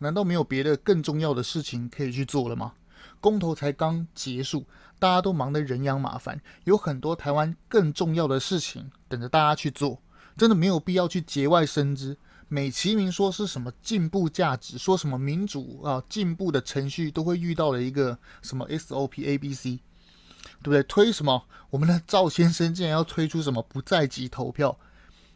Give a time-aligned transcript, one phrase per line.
[0.00, 2.72] 难道没有别的更重要的事情可以去做了吗？
[3.20, 4.66] 公投才刚结束，
[4.98, 10.00] 大家都忙得人仰马翻，有很多台湾更重要的事情等着大家去做，
[10.36, 12.16] 真的没有必要去节外生枝。
[12.48, 20.82] 美其名说是什么进步价值，说什么民主啊，进步的程序都会遇到了一个什么 SOP ABC，对不对？
[20.82, 21.44] 推什么？
[21.68, 24.76] 我们的赵先生竟然要推出什么不在籍投票，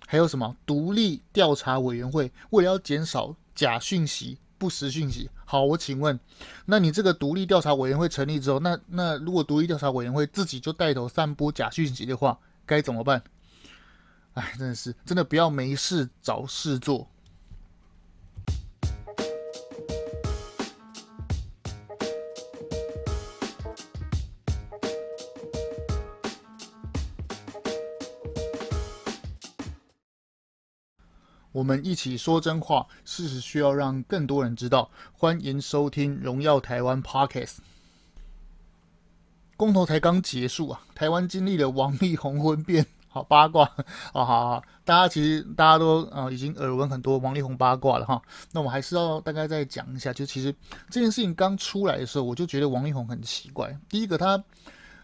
[0.07, 5.29] 还有什么独立调查委员会，为了要减少假讯息、不实讯息。
[5.45, 6.19] 好，我请问，
[6.67, 13.23] 那你这个独立调查委员会成立之后，那那如果独立调查委员会自己就带头散播假讯息的话，该怎么办？
[14.35, 17.09] 哎，真的是，真的不要没事找事做。
[31.55, 34.91] 我们一起说真话，事实需要让更多人知道。
[35.13, 37.59] 欢迎收听《荣耀台湾》Podcast。
[39.57, 42.85] 公投才刚结束啊，台湾经历了王力宏婚变。
[43.07, 43.65] 好八卦
[44.13, 48.21] 啊，好好，大家其实大家都啊、已经耳闻很多王力宏八卦了哈。
[48.51, 50.53] 那我还是要大概再讲一下，就其实
[50.91, 53.79] 这件事情刚出来的时候，我就觉得王力宏很奇怪。
[53.89, 54.43] 第一个，他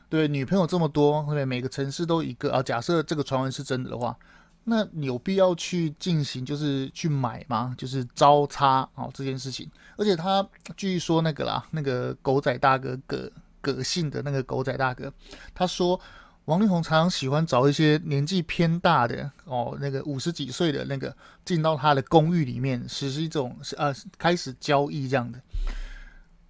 [0.08, 2.60] 对女朋友这么多，对每个城市都一个啊。
[2.60, 4.18] 假设这个传闻是真的的话，
[4.64, 7.74] 那有必要去进行就是去买吗？
[7.78, 9.70] 就是招差哦这件事情。
[9.96, 15.12] 而且他据说那个啦，那个狗仔大哥葛葛姓的那个狗仔大哥，
[15.54, 16.00] 他说。
[16.46, 25.38] 王力宏常常喜欢找一些年纪偏大的哦，那个五十几岁的那个进到他的公寓里面实施一种呃开始交易这样的。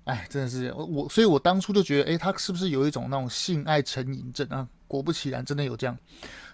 [0.05, 4.67] 哎，真的是我，所以我当初就觉得，哎，他是不是有一种那种性爱成瘾症啊？
[4.89, 5.95] 果不其然，真的有这样。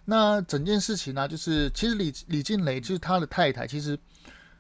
[0.07, 3.99] 那整件事情呢、就是其实李李静蕾就是他的太太，其实。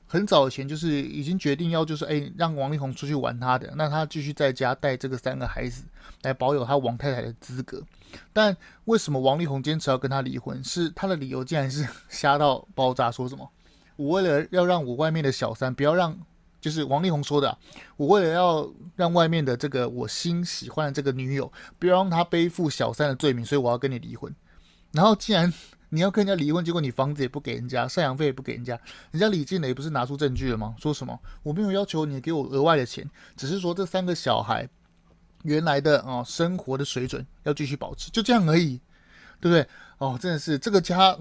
[0.08, 5.82] 很早以前就是已经决定要就是哎让王力宏出去玩他的，那他继续在家带这个三个孩子
[6.22, 7.82] 来保有他王太太的资格。
[8.32, 10.62] 但为什么王力宏坚持要跟他离婚？
[10.62, 13.50] 是他的理由竟然是 瞎到爆炸，说什么？
[13.96, 16.16] 我为了要让我外面的小三不要让，
[16.60, 17.58] 就是王力宏说的，
[17.96, 24.32] 我为了要让外面的这个我心喜欢的这个女友不要让她背负小三的罪名，所以我要跟你离婚。
[24.96, 25.52] 然后既然。
[25.90, 28.78] 你要跟人家离婚，结果你房子也不给人家，赡养费也不给人家，
[29.12, 30.74] 人家李静蕾不是拿出证据了吗？
[30.80, 34.68] 说什么我没有要求你给我额外的钱，只是说这三个小孩
[35.44, 38.80] 原来的哦生活的水准要继续保持，就这样而已，
[39.40, 39.64] 对不对？
[39.98, 41.16] 哦，真的是这个家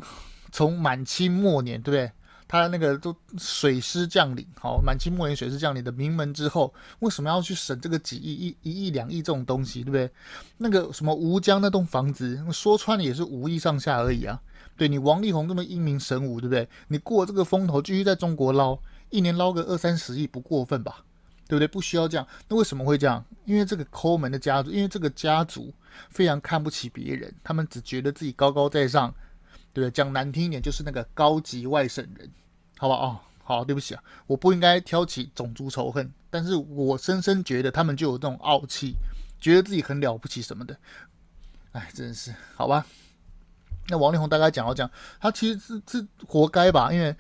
[0.52, 2.12] 从满清末年，对不对？
[2.48, 10.10] 他那个都水师将领，好，满清末年水师将领的名门之后，为什么要去审这个几亿、一一亿、两亿这种东西，对不对？
[10.58, 14.40] 那个什么吴江那栋房子，说穿了也是五亿上下而已啊。
[14.78, 16.68] 对你王力宏这么英明神武，对不对？
[16.90, 18.78] 你过这个风头，继续在中国捞，
[19.10, 21.04] 一年捞个二三十亿不过分吧？
[21.48, 21.68] 对不对？
[21.68, 22.28] 不需要这样。
[22.48, 23.24] 那为什么会这样？
[23.46, 25.74] 因为这个抠门的家族，因为这个家族
[26.10, 29.14] 非常看不起别人，他们只觉得自己高高在上，
[29.76, 29.92] 对不对？
[29.92, 32.32] 讲难听一点，就是那个高级外省人，
[32.78, 32.96] 好吧？
[32.96, 38.96] 哦，好，对不起啊，我不应该挑起种族仇恨，但是我深深觉得他们就有这种傲气，
[39.42, 40.78] 觉得自己很了不起什么的。
[41.74, 42.86] 哎，真是好吧。
[43.90, 47.14] 那王力宏大概讲到讲，他其实是是活该吧，因为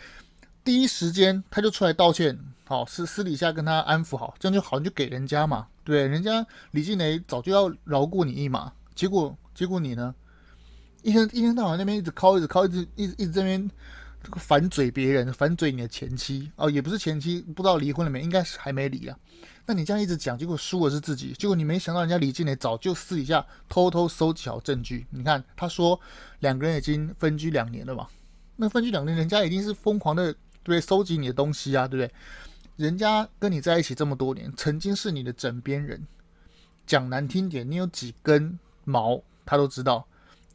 [0.63, 10.15] 第一时间他就出来道歉，好，私私底下跟他安抚好，这样就好，你就给人家嘛，对，人家李靓蕾早就要饶过你一马，结果结果你呢，
[11.05, 13.69] 一天一天到晚那边一直靠，一直靠，一直一直一直这边
[14.38, 19.15] 反嘴别人，反嘴你的前妻哦，也不是前妻，不知道离婚了没，应该是还没离啊。
[19.67, 21.31] 那你这样一直讲，结果输的是自己。
[21.38, 25.05] 结果你没想到，人家李静蕾早就私底下偷偷收集好证据。
[25.11, 25.99] 你看，他说
[26.39, 28.07] 两个人已经分居两年了嘛？
[28.55, 30.33] 那分居两年，人家一定是疯狂的
[30.63, 32.11] 对收集你的东西啊，对不对？
[32.77, 36.07] 人家跟你在一起这么多年，曾经是你的枕边人。
[36.88, 40.07] 讲难听点，你有几根毛，他都知道。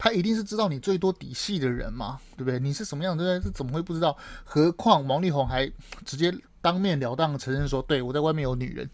[0.02, 2.58] 他一定是知道你最多底细的人嘛，对不对？
[2.58, 3.50] 你是什么样，的人，是？
[3.50, 4.16] 怎么会不知道？
[4.44, 5.70] 何况王力宏还
[6.06, 8.88] 直接当面了当承认说，对，我在外面有女人。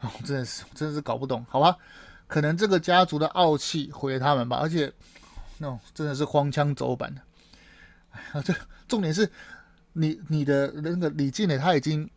[0.00, 1.76] 哦，真的是，真的是搞不懂，好吧？
[2.26, 4.90] 可能这个家族的傲气毁了他们吧，而且，
[5.58, 7.20] 那、no, 真的是荒腔走板的。
[8.12, 8.54] 哎呀，这
[8.88, 9.30] 重点是
[9.92, 12.08] 你你的那个李静蕾，他已经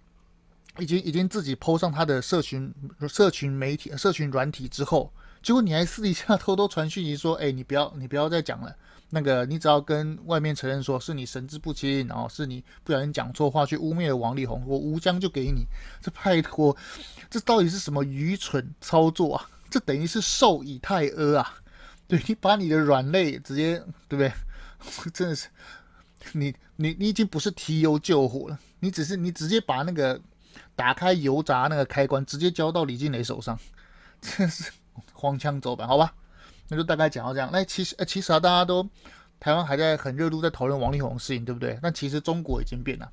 [0.79, 2.73] 已经已经自己 po 上他的社群
[3.09, 5.11] 社群媒体社群软体之后，
[5.47, 8.75] 结果你还私底下偷偷传讯息说，哎，你不要你不要再讲了，
[9.11, 15.65] 那个你只要跟外面承认说是你神志不清，然后是你不小心讲错话去污蔑了王力宏，我吴江就给你，
[16.01, 16.75] 这拜托。
[17.29, 19.49] 这到底是什么愚蠢操作啊？
[19.69, 21.53] 这等于是授以太阿啊！
[22.09, 24.33] 对，你把你的软肋直接，对不对？
[25.13, 25.47] 真的是，
[26.33, 30.19] 你你你已经不是提油救火了，你只是你直接把那个
[30.75, 33.57] 打开油闸那个开关，直接交到李靓蕾手上，
[34.19, 34.69] 真是
[35.17, 36.13] 荒腔走板，好吧？
[36.69, 37.49] 那就大概讲到这样。
[37.51, 38.87] 那其实，其实啊，大家都
[39.39, 41.79] 台湾还在很热度在讨论王力宏的事情，对不对？
[41.81, 43.11] 但其实中国已经变了。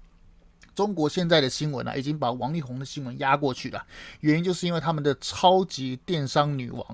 [0.75, 3.85] 中国现在的新闻啊，已经把王力宏的新闻压过去了。
[4.21, 6.85] 原因就是因为他们的超级电商女王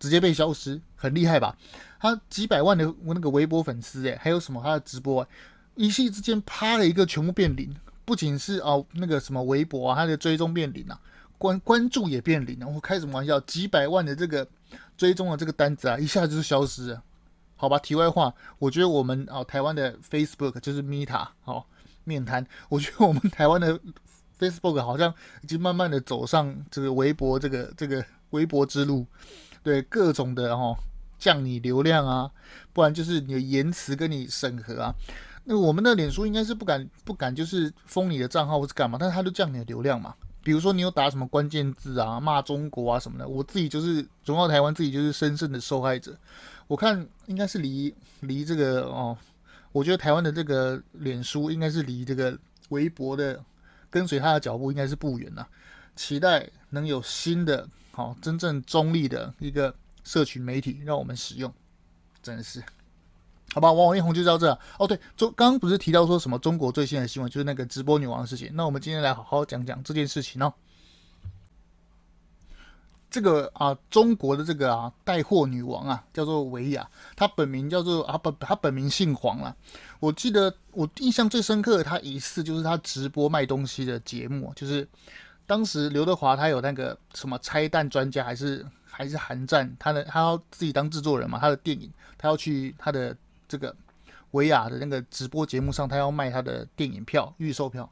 [0.00, 1.56] 直接被消失，很厉害吧？
[2.00, 5.24] 他几百万的那个微博粉丝，诶，还有什么他的直播，
[5.76, 7.72] 一夕之间啪的一个全部变零。
[8.04, 11.00] 不仅是哦，那个什么微博啊，他的追踪变零了，
[11.42, 12.68] 关关注也变零了。
[12.68, 13.40] 我开什么玩笑？
[13.40, 14.46] 几百万的这个
[14.96, 17.02] 追踪的这个单子啊，一下子就消失了。
[17.56, 21.66] 好吧，题外话，我觉得我们哦，台湾的 Facebook 就是 Meta 好。
[22.04, 23.78] 面瘫，我觉得我们台湾的
[24.38, 25.12] Facebook 好像
[25.42, 29.06] 已经慢慢的走上这个微博这个这个微博之路，
[29.62, 30.76] 对各种的哦
[31.16, 32.28] 降你流量啊，
[32.72, 34.92] 不然就是你的言辞跟你审核啊。
[35.44, 40.12] 那我们的脸书应该是不敢不敢就是封你的账号或是干嘛，但是他就降你的流量嘛。
[40.42, 46.16] 比如说你有打什么关键字啊，骂中国啊什么的，我自己就是中澳台湾自己就是深深的受害者。
[46.66, 49.16] 我看应该是离离这个哦。
[49.72, 53.42] 我觉得台湾的这个脸书应该是离这个微博的
[53.88, 55.48] 跟随他的脚步应该是不远了。
[55.96, 59.74] 期待能有新的好真正中立的一个
[60.04, 61.52] 社群媒体让我们使用，
[62.22, 62.62] 真的是
[63.54, 63.70] 好吧？
[63.70, 64.86] 王力宏就到这哦。
[64.86, 68.50] 对，中刚刚不是提到说什么中国最新的新闻就是那个直播女王的事情？
[68.54, 70.52] 那我们今天来好好讲讲这件事情哦。
[73.10, 79.54] 这个啊，中国的这个啊带货女王啊，叫做维亚，她本名叫做啊不，她本名姓黄了。
[80.00, 84.88] 我记得我印象最深刻的，她一次就是她直播卖东西的节目，就是
[85.44, 93.14] 当时刘德华他有那个什么拆弹专家，还是还是韩战，他的他要自己当制作人嘛，他的电影他要去他的
[93.52, 93.76] 这个
[94.30, 97.86] 薇娅的那个直播节目上，他要卖他的电影票预售票，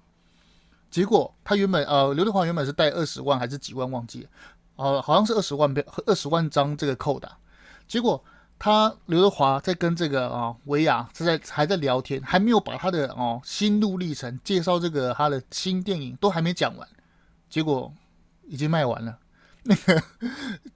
[0.90, 4.30] 结果他原本呃刘德华原本是带二十万还是几万忘记了。
[4.76, 7.30] 呃，好像是二十万票，二十万张这个扣的，
[7.86, 8.24] 结果
[8.58, 16.88] 他刘德华在跟这个啊薇娅是在还在聊天，还没有把他的哦心路历程介绍这个他的新电影都还没讲完，
[17.50, 17.92] 结果
[18.46, 19.18] 已经卖完了。
[19.62, 20.02] 那 个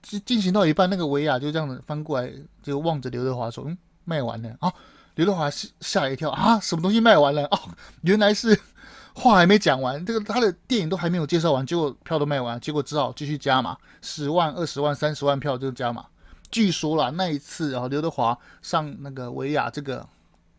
[0.02, 2.30] 进进行到一半，那个薇娅就这样子翻过来，
[2.62, 4.72] 就望着刘德华说：“嗯，卖完了啊！”
[5.16, 7.44] 刘德华吓吓了一跳啊，什么东西卖完了？
[7.46, 7.58] 哦，
[8.02, 8.58] 原来是。
[9.16, 16.04] 话还没讲完，这个他的电影都还没有介绍完，结果票都卖完，结果只好继续加码，十万、二十万、三十万票就加码。
[16.50, 20.04] 据说啦，那一次啊，刘德华上那个薇娅这个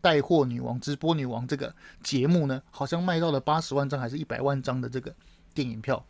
[0.00, 1.70] 带货女王、直播女王这个
[2.02, 5.14] 节目呢，好像卖到了八十万张还是一百万张的这个
[5.52, 6.02] 电影票，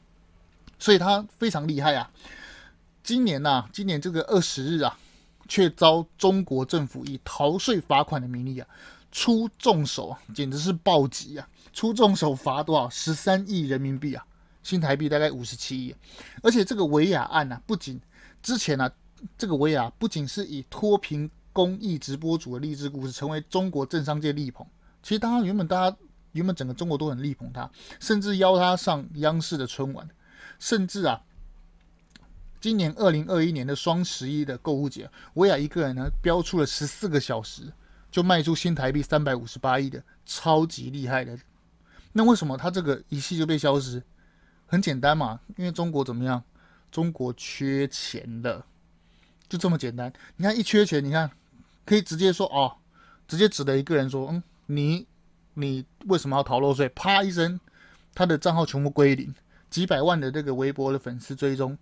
[0.79, 2.09] 所以他非常厉害啊。
[3.03, 4.97] 今年呐、今年这个二十日啊，
[5.49, 8.67] 却遭中国政府以逃税罚款的名义啊，
[9.13, 11.49] 出重手啊，简直是暴击啊！
[11.73, 12.89] 出重手罚多少？
[12.89, 14.25] 十三亿人民币啊，
[14.63, 15.95] 新台币大概五十七亿。
[16.43, 18.01] 而且这个薇娅案呢、啊，不仅
[18.43, 18.93] 之前呢、啊，
[19.39, 24.67] 这个薇娅不仅是以脱贫公益直播主的励志故事，成为中国政商界力捧。
[25.03, 25.97] 其实，当然原本大家
[26.33, 27.71] 原本整个中国都很力捧他，
[28.01, 30.09] 甚至邀他上央视的春晚。
[30.59, 31.21] 甚至啊，
[32.61, 37.73] 今年二零二一年的双十一的购物节，薇娅一个人呢，飙出了十四个小时，
[38.11, 41.39] 就卖出新台币三百五十八亿的超级厉害的。
[42.13, 44.03] 那为什么他这个一系就被消失？
[44.67, 46.43] 很简单嘛，因为中国怎么样？
[46.91, 48.65] 中国缺钱了，
[49.49, 50.11] 就这么简单。
[50.37, 51.31] 你看一缺钱，你看
[51.85, 52.77] 可以直接说哦，
[53.29, 55.07] 直接指着一个人说，嗯，你
[55.55, 56.89] 你为什么要逃漏税？
[56.89, 57.61] 啪一声，
[58.15, 59.35] 他的账号全部归零，
[59.69, 61.77] 几百万的这个微博的粉丝追踪，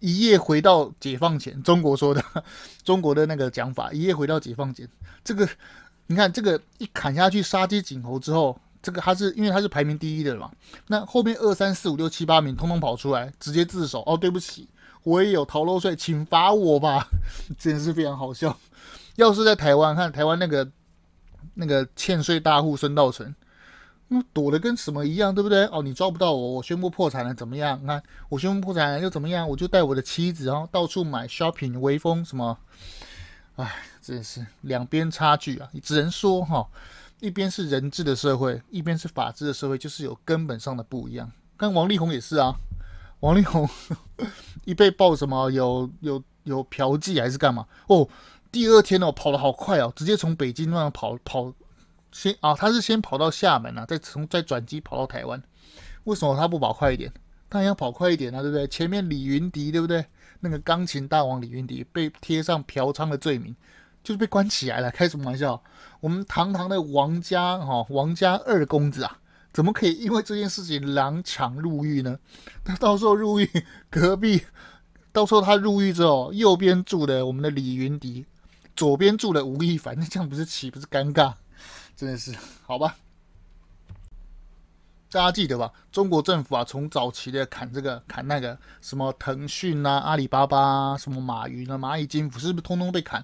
[0.00, 1.62] 一夜回到解放前。
[1.62, 2.24] 中国说的，
[2.84, 4.88] 中国的那个讲法，一夜回到解放前，
[5.24, 5.48] 这个。
[6.06, 10.50] 你看这个一砍下去，杀鸡儆猴之后，这个他是因为他是排名第一的嘛，
[10.88, 14.68] 那后面二三四五六七八名通通跑出来，直接自首哦，对不起，
[15.04, 17.06] 我也有逃漏税，请罚我吧，
[17.56, 18.58] 真是非常好笑。
[19.14, 20.68] 要是在台湾，看台湾那个
[21.54, 23.32] 那个欠税大户孙道存，
[24.12, 25.64] 那躲得跟什么一样，对不对？
[25.66, 27.80] 哦，你抓不到我，我宣布破产了，怎么样？
[27.82, 29.48] 你看我宣布破产了又怎么样？
[29.48, 32.58] 我就带我的妻子哦到处买 shopping，微风什么，
[33.56, 33.72] 哎。
[34.02, 35.68] 真是两边差距啊！
[35.72, 36.66] 你只能说哈，
[37.20, 41.30] 一边是人治的社会，一边是法治的社会，就是有根本上的不一样。
[41.58, 42.56] 看王力宏也是啊，
[43.20, 43.68] 王力宏
[44.64, 48.08] 一被爆什么有有有嫖妓还是干嘛哦，
[48.50, 51.52] 第二天哦跑得好快哦，直接从北京那样跑跑
[52.12, 55.42] 先啊，他是先跑到厦门啊，再从再转机跑到台湾。
[56.04, 57.12] 为什么他不跑快一点？
[57.48, 58.66] 当然要跑快一点啊，对不对？
[58.68, 60.04] 前面李云迪对不对？
[60.40, 63.54] 那个钢琴大王李云迪被贴上嫖娼的罪名。
[64.02, 65.62] 就是被关起来了，开什么玩笑？
[66.00, 69.18] 我们堂堂的王家哈王家二公子啊，
[69.52, 72.18] 怎么可以因为这件事情两场入狱呢？
[72.64, 73.46] 他到时候入狱，
[73.90, 74.40] 隔壁
[75.12, 78.24] 到时候他入狱之后，右边住的我们的李云迪，
[78.74, 81.34] 左边住的吴亦凡，那这样不是岂不是尴尬？
[82.00, 82.96] 真的是 好吧？
[85.10, 85.70] 大家记得吧？
[85.92, 93.22] 中国政府啊，从早期的砍这个砍那个什么腾讯啊、阿里巴巴啊、什么马云啊、蚂蚁金服，是不是通通被砍？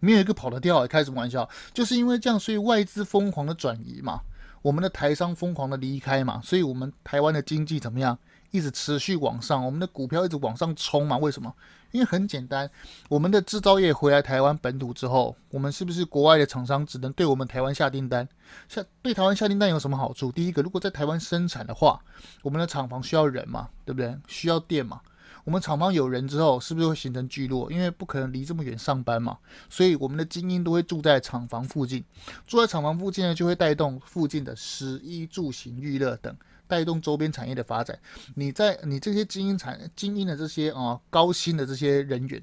[0.00, 1.48] 没有一个跑得掉，开什么玩笑？
[1.72, 4.20] 就是因为这样，所以外资疯狂的转移嘛，
[4.60, 8.18] 我们的台商疯狂的离开嘛，所以我们台湾的经济怎么样？
[8.50, 11.16] 一直持续往上，我们的股票一直往上冲嘛？
[11.16, 11.54] 为什么？
[11.90, 12.70] 因为很简单，
[13.08, 18.28] 我们的制造业回来台湾本土之后，我们是不是国外的厂商只能对我们台湾下订单？
[18.68, 20.30] 下对台湾下订单有什么好处？
[20.30, 22.00] 第一个，如果在台湾生产的话，
[22.42, 24.16] 我们的厂房需要人嘛，对不对？
[24.26, 25.00] 需要电嘛。
[25.44, 27.72] 我们厂房有人之后，是不是会形成聚落？
[27.72, 29.38] 因为不可能离这么远上班嘛，
[29.70, 32.04] 所以我们的精英都会住在厂房附近。
[32.46, 36.36] 住在厂房附近呢，就会带动附近的食衣住行娱乐等，
[36.68, 37.98] 带动周边产业的发展。
[38.36, 42.40] 你在你这些精英产精英的这些啊、高薪的这些人员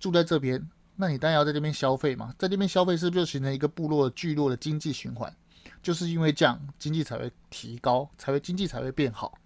[0.00, 0.60] 住在这边，
[0.96, 5.32] 那你当然要在这边消费嘛，在这边消费是不是就形成一个部落聚落的经济循环？
[5.82, 9.38] 就是因为这样，经济才会提高，才会经济才会变好。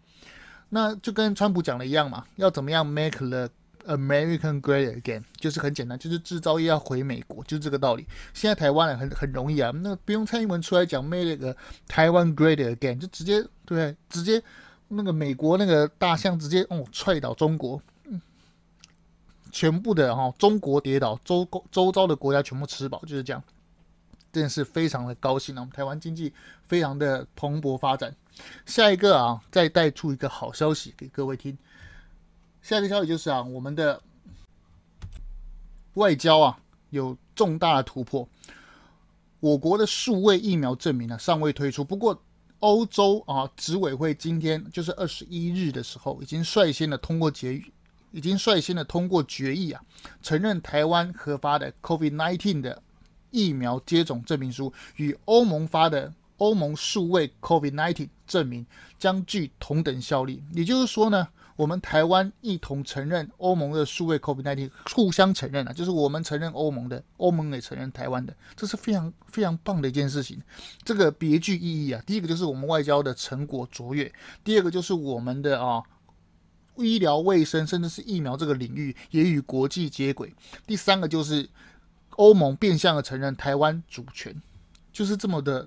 [0.70, 3.50] 那就跟川普讲的一样嘛，要怎么样 make the
[3.96, 8.06] American great again，就是很简单，就是制造业要回美国，就是这个道理。
[8.32, 11.56] 现在台湾人很很容易啊，那不用蔡英文出来讲 make the
[11.86, 14.42] 台湾 great again，就直接对，直接
[14.88, 17.82] 那个美国那个大象直接哦踹倒中国，
[19.50, 23.42] 全部的哈、哦、中国跌倒，周周遭的国家全部吃饱，就是这样。
[24.32, 25.58] 真的是非常的高兴啊！
[25.58, 26.32] 我们台湾经济
[26.68, 28.14] 非常的蓬勃发展。
[28.64, 31.58] 下一个啊，再带出一个好消息给各位听。
[32.62, 34.02] 下一个消息就是啊，我们的
[35.94, 36.58] 外交啊
[36.90, 38.28] 有重大的突破。
[39.40, 42.22] 我国的数位疫苗证明呢尚未推出，不过
[42.58, 47.64] 欧洲啊执委会今天就是二十一日的时候，已经率先的通过决议，
[48.12, 49.82] 已经率先的通过决议啊，
[50.22, 52.82] 承认台湾核发的 COVID-19 的。
[53.32, 58.66] 疫苗接种证明书与欧盟发的欧盟数位 COVID-19 证明
[58.98, 60.42] 将具同等效力。
[60.52, 70.40] 也就是说呢，我们台湾一同承认欧盟的数位 COVID-19，互相承认啊，就是我们承认欧盟的，欧盟也承认台湾的，这是非常非常棒的一件事情。
[70.84, 72.02] 这个别具意义啊。
[72.06, 75.82] 第一个就是我们外交的成果卓越，第二个就是我们的啊
[76.76, 80.34] 医疗卫生甚至是疫苗这个领域也与国际接轨，
[80.66, 81.48] 第三个就是。
[82.16, 84.42] 欧盟变相的承认台湾主权，
[84.92, 85.66] 就是这么的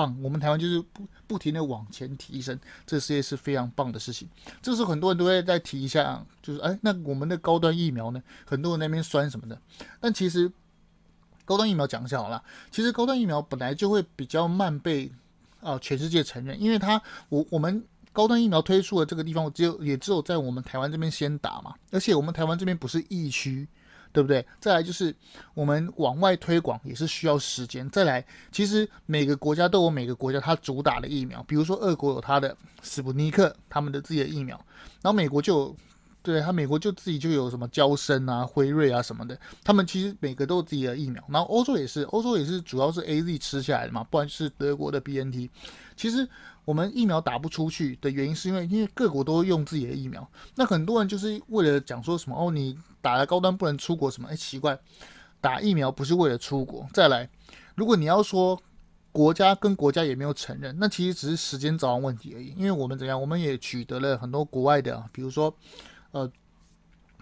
[0.00, 0.16] 棒。
[0.22, 4.26] 我们台湾就是不不停的往前提升，这事业是非常棒的事情。
[4.62, 8.22] 这时候很多人都会再提一下，就是哎，那我们的高端疫苗呢？
[8.46, 9.60] 很多人那边酸什么的。
[10.00, 10.50] 但其实
[11.44, 15.12] 高端疫苗讲一下好了，其实高端疫苗本来就会比较慢被
[15.60, 23.68] 啊、全世界承认，因为它我我们高端疫苗推出的这个地方，只有也只有在我们台湾这边先打嘛，而且我们台湾这边不是疫区。
[24.12, 24.44] 对不对？
[24.60, 25.14] 再来就是
[25.54, 27.88] 我们往外推广也是需要时间。
[27.90, 34.56] 再来，其实每个国家都有每个国家它主打的疫苗，比如说俄国有它的斯普尼克，他们的自己的疫苗，
[35.02, 35.76] 然后美国就有，
[36.22, 41.22] 对，他美国就自己就有什么娇生啊、辉瑞啊什么的，他们其实每个都有自己的疫苗。
[41.28, 45.48] 然后欧洲也是，欧洲也是主要是 AZ 吃下来的嘛，不然是德国的 BNT。
[45.96, 46.28] 其实
[46.64, 52.78] 我们疫苗打不出去的原因是因为因为各国都用自己的疫苗，那很多人就是为了讲说什么哦你。
[53.02, 54.28] 打了高端不能出国什么？
[54.28, 54.78] 哎，奇怪，
[55.40, 56.86] 打疫苗不是为了出国。
[56.92, 57.26] 再来，
[57.74, 58.60] 如果你要说
[59.10, 62.52] 国家跟国家也没有承认，那其实只是时间早晚问题而已。
[62.58, 65.56] 因为我们怎样，我们也取得了很多国外的，比如说，
[66.12, 66.30] 呃，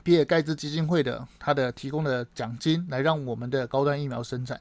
[0.02, 4.60] 比尔盖茨基金会的他的提供的奖金，来让我们的高端疫苗生产。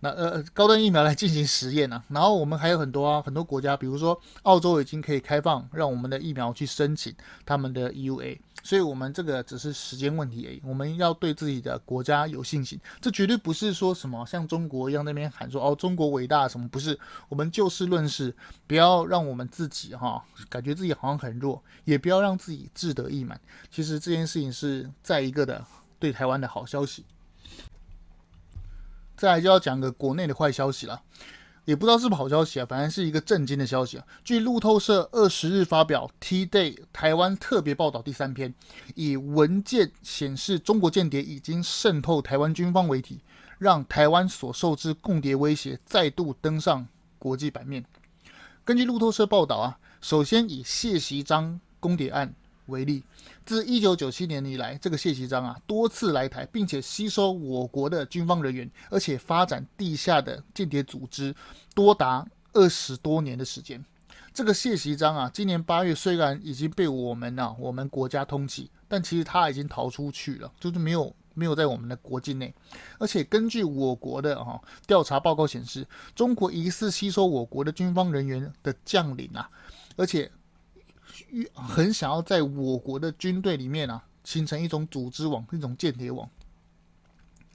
[0.00, 7.14] 那呃，高端疫苗来进行实验呢、啊，然后我们还有很多啊，很多国家，比如说澳洲已经可以开放，让我们的疫苗去申请
[7.46, 10.60] 他们的 EUA，所以我们这个只是时间问题而已。
[10.62, 16.98] 我们要对自己的国家有信心，这绝对不是说什么像中国一样那边喊说哦中国伟大什么，不是，
[17.30, 18.36] 我们就事论事，
[18.66, 23.40] 不要让我们自己哈感觉自己好像很弱，也不要让自己志得意满。
[23.70, 25.64] 其实这件事情是再一个的
[25.98, 27.04] 对台湾的好消息。
[29.16, 31.02] 再来就要讲个国内的坏消息了，
[31.64, 34.04] 也不知道是不是好消息啊，反正是一个震惊的消息啊。
[34.22, 38.54] 据路透社二十日发表 T-Day 台湾特别报道第三篇，
[38.94, 43.20] 以文件显示中国间谍已经渗透台湾军方为题，
[43.58, 46.86] 让台湾所受之共谍威胁再度登上
[47.18, 47.84] 国际版面。
[48.64, 52.34] 根据路透社报道啊，首先以谢锡章共谍案
[52.66, 53.02] 为例。
[53.44, 61.34] 自一九九七年以来，这个谢其章啊多次来台，并且吸收我国的军方人员，而且发展地下的间谍组织，
[61.74, 63.84] 多达二十多年的时间。
[64.32, 72.54] 这个谢其章啊，今年八月虽然已经被我们啊我们国家通缉，但其实他已经逃出去了，就是没有没有在我们的国境内。
[72.98, 79.48] 而且根据我国的哈、啊、调查报告显示，中国疑似吸收我国的军方人员的将领啊，
[79.96, 80.30] 而且
[81.54, 86.28] 很想要在我国的军队里面啊形成一种组织网，一种间谍网。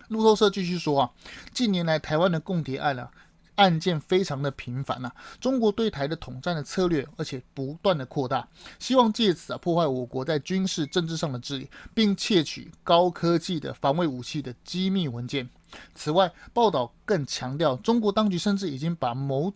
[0.10, 1.12] 路透社继续说啊，
[1.54, 3.10] 近年来台湾的共谍案啊，
[3.56, 8.46] 案件非常的频繁啊，中国对台的统战的策略，而且不断的扩大，
[8.78, 15.50] 希望借此啊破坏我国在军事政治上的治理，并窃取高科技的防卫武器的机密文件。
[15.96, 19.54] 此外，报道更强调，中国当局甚至已经把某，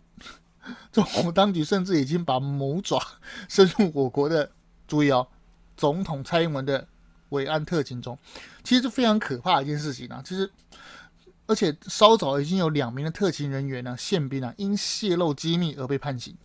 [0.92, 3.00] 中国当局甚至已经把魔爪
[3.48, 4.50] 伸入我国的，
[4.88, 5.28] 注意哦，
[5.76, 6.86] 总统蔡英文的。
[7.30, 8.16] 伟岸特勤中，
[8.62, 10.22] 其实是非常可怕的一件事情啊！
[10.24, 10.48] 其实，
[11.48, 16.36] 而且稍早已经有两名的特勤人员呢，宪兵啊，因泄露机密而被判刑。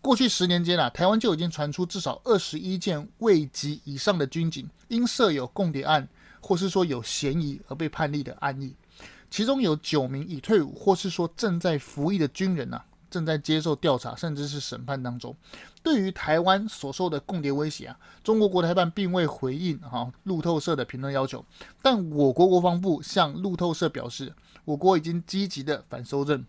[0.00, 6.08] 过去十年间啊，台湾就已经传出至少二十一件未级以上的军警因涉有共谍案，
[6.40, 8.74] 或是说有嫌疑而被判例的案例，
[9.28, 12.82] 其中有九名已退伍或是说正在服役的军人啊。
[13.14, 15.32] 正在接受调查，甚至是审判当中。
[15.84, 21.44] 对于台湾所受的共谍威胁啊，中国国台办并未回应哈路透社的评论要求。
[21.80, 26.44] 但我国国防部向路透社表示，我国已经积极的反搜证。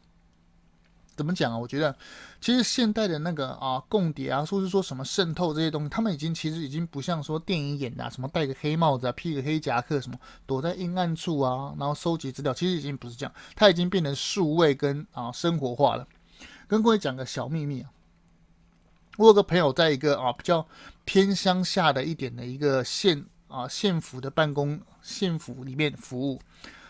[1.15, 1.57] 怎么讲啊？
[1.57, 1.95] 我觉得
[2.41, 16.05] 其实现代的那个啊共谍啊，说是说什么渗透这些东西，他们已经其实已经不像说电影演的啊，什么戴个黑帽子啊，披个黑夹克，什么躲在阴暗处啊，然后收集资料，其实已经不是这样，它已经变成数位跟啊生活化了。
[16.67, 17.89] 跟各位讲个小秘密啊，
[19.17, 20.65] 我有个朋友在一个啊比较
[21.03, 26.41] 偏乡下的一点的一个县啊县府的办公县府里面服务，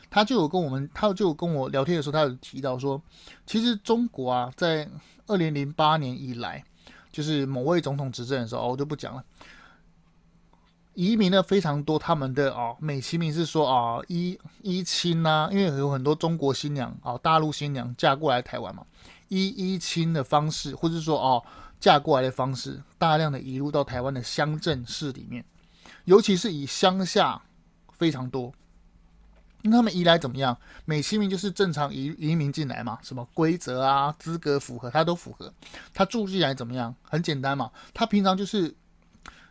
[0.09, 3.01] 他就有跟我们，他就跟我聊天的时候，他有提到说，
[3.45, 4.89] 其实中国啊在
[5.27, 6.63] 二零零八年以来，
[7.11, 9.23] 就是某位总统执政的时候，我就不讲了，
[10.93, 18.85] 移民了非常多，他们的啊美其名是说啊一一亲呐，因为有很多中国新娘啊大陆新娘嫁过来台湾嘛。
[19.27, 21.43] 依依亲的方式，或者说哦
[21.79, 25.43] 嫁过来的方式，大量的移入到台湾的乡镇市里面，
[26.05, 27.41] 尤其是以乡下
[27.91, 28.53] 非常多。
[29.61, 30.57] 那他们移来怎么样？
[30.85, 35.53] 美其名就是正常移移民进来嘛，什么规则啊、资格符合，他都符合。
[35.93, 36.95] 他住进来怎么样？
[37.01, 38.75] 很简单嘛，他平常就是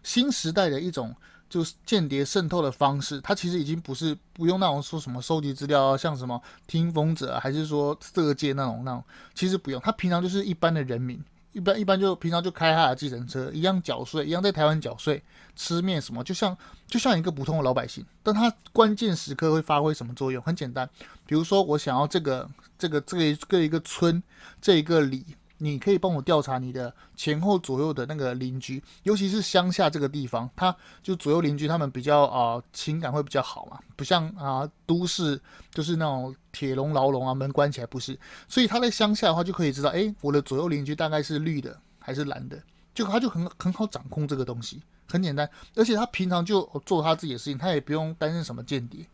[0.02, 1.14] 新时代的一种。
[1.54, 9.04] 就是间谍渗透的方式，它其实已经不是不用那种说什么收集资料啊，像什么听风者啊，还是说色戒那种那种，
[9.36, 9.80] 其实不用。
[9.80, 15.22] 他平常就是一般的人民，一般一般就平常就开他的计程车，一样缴税，一样在台湾缴税，
[15.54, 18.04] 吃面什么，就像就像一个普通的老百姓。
[18.24, 20.42] 但他关键时刻会发挥什么作用？
[20.42, 20.90] 很简单，
[21.24, 24.20] 比如说我想要这个这个这个一个一个村
[24.60, 25.24] 这一个里。
[25.64, 35.40] 你可以帮我调查你的前后左右的那个邻居，尤其是乡下这个地方，他就左右邻居他们比较啊、情感会比较好嘛，不像啊、都市
[35.72, 42.62] 就是那种铁笼牢笼啊门关起来不是，所以他在乡下的话就可以知道，哎，我的左右邻居大概是绿的还是蓝的，
[42.94, 49.06] 就他就很很好掌控这个东西，很简单，而且他平常就做他自己的事情，他也不用担任什么间谍。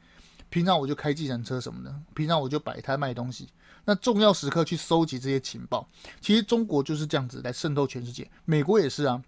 [0.48, 3.48] 平常我就开计程车什么的，平常我就摆摊卖东西。
[3.84, 5.88] 那重要时刻去搜集这些情报，
[6.20, 8.30] 其实中国就是这样子来渗透全世界。
[8.44, 9.22] 美国也是啊，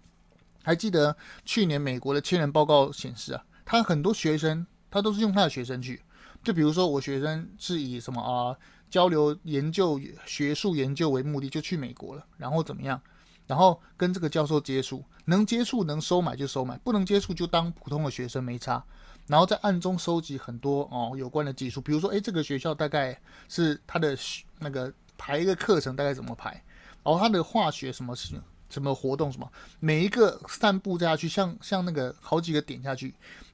[0.63, 6.01] 还记得去年美国的千人报告显示啊，他很多学生他都是用他的学生去，
[6.43, 8.55] 就比如说我学生是以什么啊
[8.89, 13.01] 交流研究学术研究为目的就去美国了，然后怎么样，
[13.47, 18.83] 然后跟这个教授接触，能接触能收买就收买，不能接触就当普通的学生没差。
[19.25, 24.17] 然后在暗中收集很多哦有关的技术，比如说，哎，这个学校大概是它的
[24.59, 26.51] 那个排一个课程大概怎么排，
[27.03, 28.13] 然后它的化学什么
[28.69, 33.13] 什么活动什么，每一个散布下去，像像那个好几个点下去，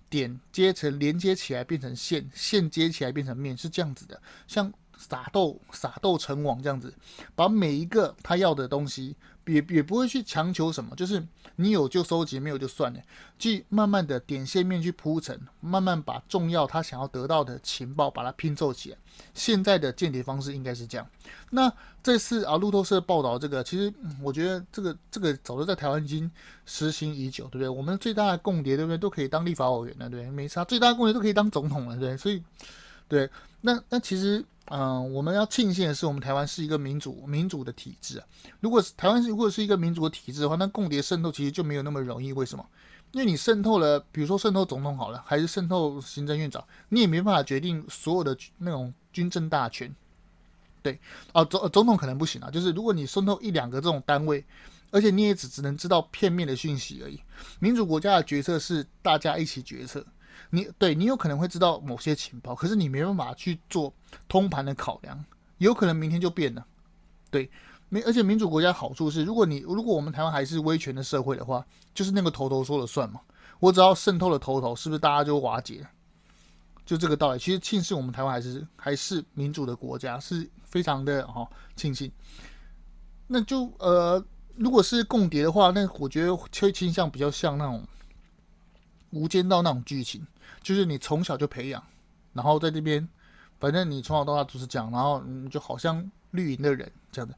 [0.09, 6.91] 点接成连接起来变成线，线接起来变成面，是这样子的，像撒豆撒豆成网这样子，
[7.35, 9.15] 把每一个他要的东西。
[9.49, 12.99] 也也不会去强求什么，就是你有就收集，没有就算了，
[13.37, 18.97] 去慢慢的点线面去铺陈，慢慢把重要他想要得到的情报把它拼凑起来。
[19.33, 21.05] 现在的间谍方式应该是这样。
[21.49, 26.29] 那这次啊，路透社报道这个，其实我觉得这个这个早就在台湾已经
[26.65, 27.67] 实行已久，对不对？
[27.67, 28.97] 我们最大的共谍，对不对？
[28.97, 30.29] 都可以当立法委员了，对？
[30.31, 32.15] 没差，最大的共谍都可以当总统了，对？
[32.15, 32.41] 所以，
[33.07, 33.29] 对，
[33.61, 34.45] 那那其实。
[34.71, 38.25] 嗯，我们要庆幸的是，我们台湾是一个民主民主的体制啊。
[38.59, 42.31] 如果是台湾是如果是一个民主的体制的话，那共谍渗透其实就没有那么容易。
[42.31, 42.63] 为什么？
[43.13, 49.91] 因为你渗透了，比如说渗透总统好了，还是渗透行政院长，你也没办法决定所有的那种军政大权。
[50.83, 50.99] 对，
[51.33, 54.45] 啊总总统可能不行啊，就是如果你渗透一两个这种单位，
[54.91, 57.19] 而且你也只只能知道片面的讯息而已。
[57.59, 60.05] 民主国家的决策是大家一起决策，
[60.49, 63.93] 你对你有可能会知道某些情报，可是你没办法去做
[64.27, 65.25] 通盘的考量，
[65.57, 66.65] 有可能明天就变了。
[67.29, 67.49] 对，
[67.89, 73.21] 没而且民主国家好处是，如果你如果我们台湾还是威权的社会的话，就是那个头头说了算嘛。
[73.59, 75.85] 我只要渗透了头头，是不是大家就瓦解？
[76.85, 77.39] 就这个道理。
[77.39, 82.11] 其实庆幸我们台湾还是还是民主的国家，是非常的哈庆幸。
[83.27, 84.23] 那就呃。
[84.55, 87.81] 如果是共谍的话，那我觉得会倾向比较像那种
[89.11, 90.25] 无间道那种剧情，
[90.61, 91.83] 就是你从小就培养，
[92.33, 93.07] 然后在这边，
[93.59, 97.35] 反正你从小到大都是这样，然后你就好像绿营的人这样的。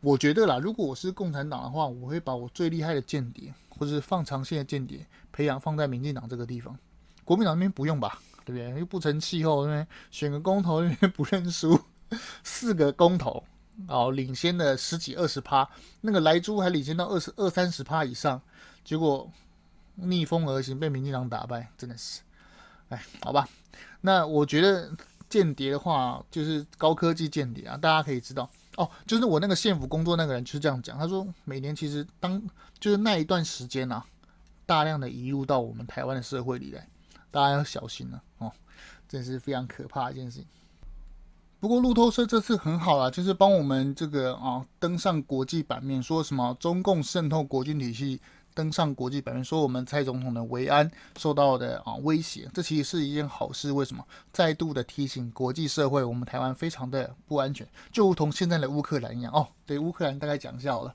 [0.00, 6.78] 我觉得啦，如果我是共产党的话，我会把我最厉害的间谍或者是放长线的间谍培养放在民进党这个地方，
[7.24, 8.80] 国民党那边不用吧，对不对？
[8.80, 11.80] 又不成气候，那边选个公投那边不认输，
[12.42, 13.42] 四个公投。
[13.86, 15.68] 哦，领先的十几二十趴，
[16.00, 18.42] 那个莱猪还领先到二十二三十趴以上，
[18.84, 19.30] 结果
[20.00, 22.22] 逆风而行，被民进党打败，真的是，
[22.88, 23.48] 哎，好吧，
[24.00, 24.90] 那我觉得
[25.28, 28.48] 间谍的话，就是高科技间谍啊，大家可以知道。
[28.76, 32.40] 哦，就是我那个县府工作那个人就是这样讲，他说每年其实当
[32.78, 34.04] 就是那一段时间啊，
[34.64, 36.88] 大量的移入到我们台湾的社会里来，
[37.32, 38.52] 大家要小心了哦，
[39.08, 40.46] 真是非常可怕的一件事情。
[41.58, 48.20] 不过路透社这次很好啦，就是帮我们这个啊登上国际版面，说什么中共渗透国军体系
[48.58, 53.70] 登上国际版面，说我们蔡总统的维安受到的啊威胁，这其实是一件好事。
[53.70, 54.04] 为什么？
[54.32, 59.32] 再度的提醒国际社会，我们台湾非常的不安全，就如同现在的乌克兰一样。
[59.32, 60.92] 哦，对，乌克兰大概讲一下好了。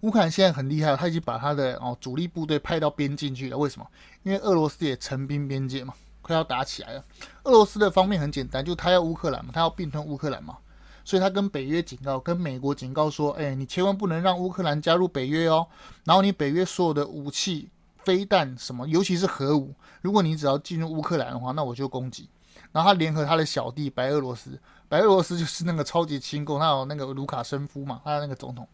[0.00, 3.58] 乌克兰现在很厉害，他已经把他的哦主力部队派到边境去了。
[3.58, 3.86] 为什么？
[4.22, 5.92] 因为俄罗斯也成兵边界嘛。
[6.22, 7.04] 快要打起来了。
[7.42, 10.56] 俄罗斯的方面很简单，就他要乌克兰嘛，他要并吞乌克兰嘛，
[11.04, 15.66] 所以他跟北约警告，跟美国警告说，哎，你千万不能让乌克兰加入北约哦。
[16.04, 22.28] 然后你北约所有的武器、飞弹什么，尤其是核武，如果你只要进入乌克兰的话，那我就攻击。
[22.72, 28.66] 然后他联合他的小弟白俄罗斯，白俄罗斯就是那个超级亲共，他有那个卢卡申夫嘛，他那个总统，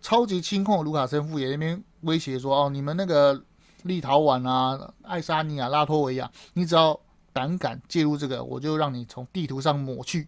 [0.00, 3.42] 超级亲共卢卡申夫也那边威胁说，哦，你们那个。
[3.84, 6.98] 立陶宛啊，爱沙尼亚、拉脱维亚，你只要
[7.32, 10.26] 胆敢介入这个，我就让你从地图上抹去。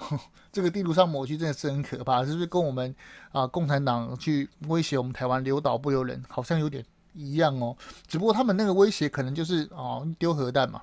[0.52, 2.94] 这个地图上抹去真的是很可怕，是不是跟我们
[3.32, 6.84] 啊共产党去威胁我们台湾留岛不留人，好像有点
[7.14, 7.76] 一样哦？
[8.06, 10.82] 只不过他们那个威胁可能就是哦丢核弹嘛，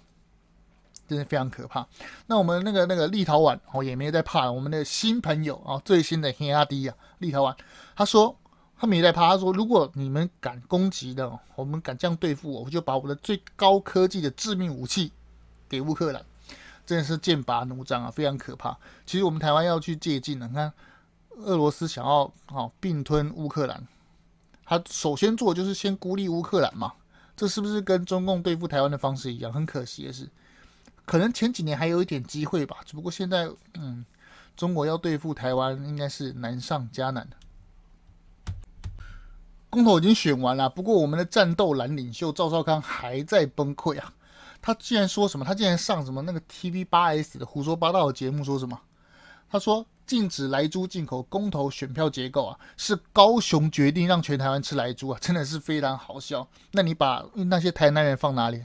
[1.08, 1.88] 真的非常可怕。
[2.28, 7.56] 那我们那个那个立陶宛哦也没有在怕，我们的新朋友啊，最新的黑阿迪啊，立陶宛，
[7.96, 8.36] 他说。
[8.82, 15.12] 他没在怕，他说：“如果你们敢攻击的，我们敢这样对付我，我就把我的最高科技的致命武器
[15.68, 16.26] 给乌克兰。”
[16.90, 18.76] 真的是剑拔弩张啊，非常可怕。
[19.06, 20.74] 其实我们台湾要去借镜了，你看
[21.36, 23.88] 俄罗斯想要啊并吞乌克兰，
[24.66, 26.94] 他首先做就是先孤立乌克兰嘛，
[27.38, 29.54] 这是不是跟中共对付台湾的方式一样？
[29.54, 30.28] 很可惜的是，
[31.06, 34.04] 可能前几年还有一点机会吧，只不过现在嗯，
[34.58, 37.30] 中国要对付台湾应该是难上加难。
[39.70, 44.12] 公投已经选完了，不过我们的战斗蓝领袖赵少康还在崩溃啊！
[44.70, 45.44] 他竟然说什么？
[45.44, 48.44] 他竟然上什么那个 TV8S 的胡说八道的节目？
[48.44, 48.80] 说什么？
[49.50, 56.48] 他说禁止莱猪进口，公投选票结构啊，是高雄决定让全台湾吃莱猪啊，真的是非常好笑。
[56.74, 58.64] 那你把那些台南人放哪里？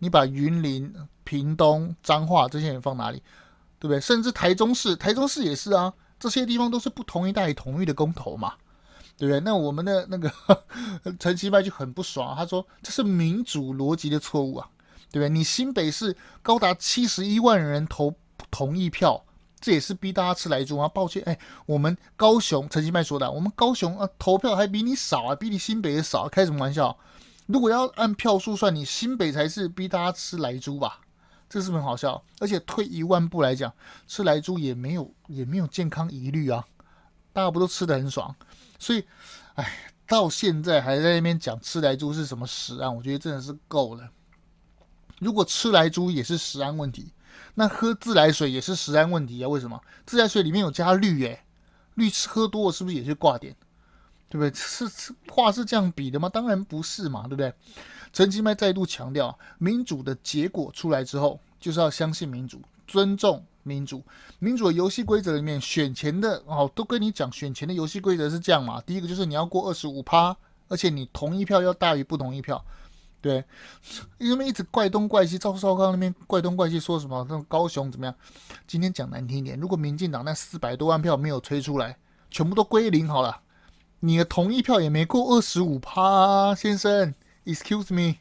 [0.00, 3.22] 你把云林、屏东、彰化这些人放哪里？
[3.78, 4.00] 对不对？
[4.00, 8.54] 甚至台中市，台中市也是啊，这些地方都是不同意代同意的公投嘛。
[9.16, 9.38] 对不对？
[9.40, 10.30] 那我们的那个
[11.20, 14.68] 陈其迈就很不爽，他说这是民主逻辑的错误啊，
[15.10, 15.28] 对不对？
[15.28, 18.14] 你新北市高达七十一万人投
[18.50, 19.24] 同意票，
[19.60, 20.88] 这也是逼大家吃莱猪啊。
[20.88, 26.96] 抱歉，哎，我们高雄陈其迈说的，我们高雄啊投票还比你少啊，比你新北也少，开什么玩笑？
[27.46, 31.00] 如果要按票数算，你新北才是逼大家吃莱猪吧？
[31.48, 32.22] 这是不是很好笑？
[32.40, 33.72] 而且退一万步来讲，
[34.08, 36.64] 吃莱猪也没有也没有健康疑虑啊，
[37.32, 38.34] 大家不都吃得很爽？
[38.80, 39.04] 所以，
[39.54, 44.10] 哎，到现在还在那边讲吃莱猪是什么食安，我觉得真的是够了。
[45.18, 47.12] 如果吃来猪也是食安问题，
[47.54, 49.48] 那喝自来水也是食安问题啊？
[49.48, 49.80] 为什么？
[50.04, 51.44] 自来水里面有加氯，哎，
[51.94, 53.54] 氯吃喝多了是不是也是挂点？
[54.28, 54.52] 对不对？
[54.54, 56.28] 是是话是这样比的吗？
[56.28, 57.52] 当然不是嘛，对不对？
[58.12, 63.44] 陈其迈再度强调，民主的结果出来之后，就是要相信民主，尊重。
[63.62, 64.00] 民主，
[64.38, 68.80] 民主的游戏规则里面，选前的哦，都跟你讲，选前的游戏规则是这样嘛。
[68.82, 70.36] 第一个就是你要过二十五趴，
[70.68, 72.64] 而且你同一票要大于不同意票，
[73.26, 73.44] 对。
[74.18, 78.14] 因为一直怪东怪西，赵少康那边怪东怪西，说什么那种高雄怎么样？
[78.66, 81.98] 今天讲难听一点，如果民进党那四百多万票没有催出来，
[82.30, 83.40] 全部都归零好了，
[84.00, 88.18] 你的同意票也没过二十五趴，先生，Excuse me，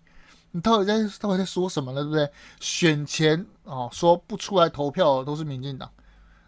[0.51, 2.01] 你到底在到底在说什么呢？
[2.01, 2.29] 对不对？
[2.59, 5.89] 选前哦说不出来投票都是民进党，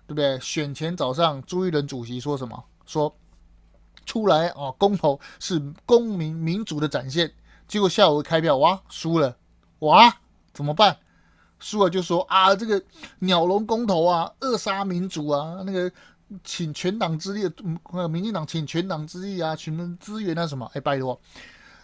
[0.06, 0.40] 对不对？
[0.40, 2.64] 选前早上朱一伦主席说什么？
[2.86, 3.14] 说
[4.06, 7.30] 出来哦公投是公民民主的展现，
[7.68, 9.36] 结果下午开票哇输了，
[9.80, 10.16] 哇
[10.54, 10.98] 怎么办？
[11.60, 12.82] 输了就说啊这个
[13.20, 15.92] 鸟笼公投啊扼杀民主啊那个。
[16.44, 17.50] 请全党之力，
[17.94, 20.70] 嗯，民进党请全党之力啊，全民资源啊什么？
[20.74, 21.18] 哎，拜托，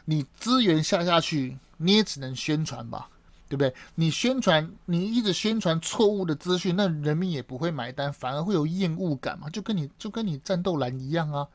[0.03, 3.07] 你资源下下去，你也只能宣传吧，
[3.47, 3.73] 对不对？
[3.95, 11.47] 你宣传，你一直宣传错误的资讯，那人民也不会买单，反而会有厌恶感嘛，就跟你就跟你战斗蓝一样啊，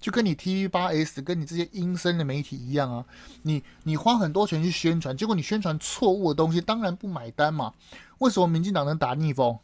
[0.00, 3.04] 就跟你 TV 八 S 跟你这些阴森的媒体一样啊，
[3.42, 7.74] 你你花很多钱去宣传，结果你宣传错误的东西，当然不买单嘛。
[8.18, 9.58] 为什么民进党能打逆风？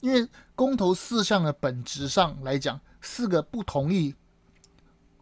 [0.00, 4.14] 因为公投四项的本质上来讲，四个不同意，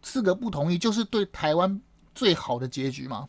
[0.01, 1.81] 四个不同意就是对台湾
[2.13, 3.27] 最好的结局嘛。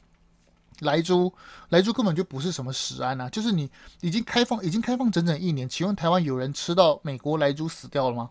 [0.81, 1.33] 莱猪，
[1.69, 8.31] 莱猪根本就不是什么食安啊，就是你已经开放，已经开放整整一年，请问台湾有人吃到美国莱猪死掉了吗？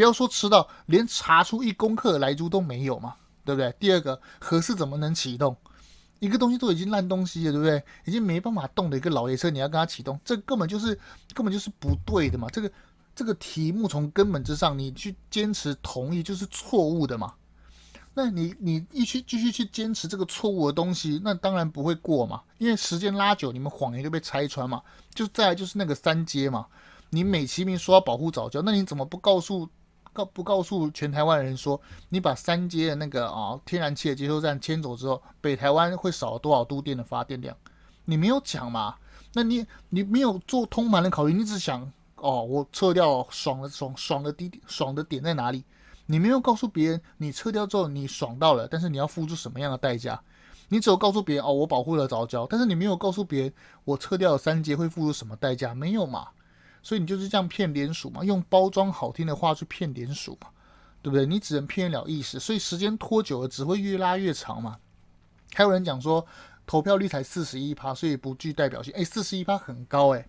[0.00, 3.70] 不要说吃到，连查出一公克的莱猪都没有嘛，对不对？
[3.78, 5.54] 第二个，核四怎么能启动？
[6.20, 7.84] 一个东西都已经烂东西了，对不对？
[8.06, 10.98] 已经没办法动的一个老爷车，你要跟他启动，这根本就是
[11.34, 12.48] 根本就是不对的嘛。
[12.50, 12.72] 这个
[13.14, 17.34] 这个题目从根本之上，你去坚持同意就是错误的嘛。
[18.14, 22.40] 那你你一去继续去坚持这个错误的东西，那当然不会过嘛。
[22.56, 24.80] 因为时间拉久，你们谎言就被拆穿嘛。
[25.14, 26.64] 就再来就是那个三阶嘛，
[27.10, 29.68] 你美其名说要保护早教，那你怎么不告诉？
[30.12, 37.56] 告不告诉全台湾人说，你把三阶的那个啊天然气的接收站迁走之后，北台湾会少了多少度电的发电量？
[38.04, 38.96] 你没有讲嘛？
[39.32, 44.34] 那你你没有做通盘的考虑，你只想哦，我撤掉爽的爽爽的
[44.66, 45.64] 爽的点在哪里？
[46.06, 50.20] 你没有告诉别人，你撤掉之后你爽到了，但是你要付出什么样的代价？
[50.68, 53.52] 你只有告诉别人哦，我保护了藻礁，但是你没有告诉别人，
[53.84, 55.74] 我撤掉了三阶会付出什么代价？
[55.74, 56.28] 没有嘛？
[56.82, 60.48] 所以你就是这样骗联署嘛，用包装好听的话去骗联署嘛，
[61.02, 61.26] 对不对？
[61.26, 64.78] 你只能骗得了意识，所以时间拖久了只会越拉越长嘛。
[65.52, 66.24] 还有人讲说
[66.66, 68.94] 投票率才四十一趴，所以不具代表性。
[68.94, 70.24] 诶，四十一趴很高诶。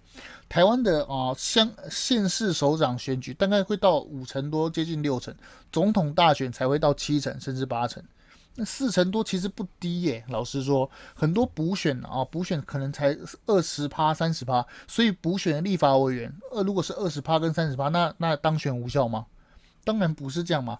[0.49, 5.33] 台湾的啊乡县市首长选举大概会到五成多，接近六成，
[5.71, 8.03] 总统大选才会到七成甚至八成。
[8.55, 19.25] 那四成多其实不低耶，老实说，很多补选啊，补选可能才二十趴、三十趴，所以补选的立法委员，呃，如果是二十趴跟三十趴，那那当选无效吗？
[19.85, 20.77] 当然不是这样嘛。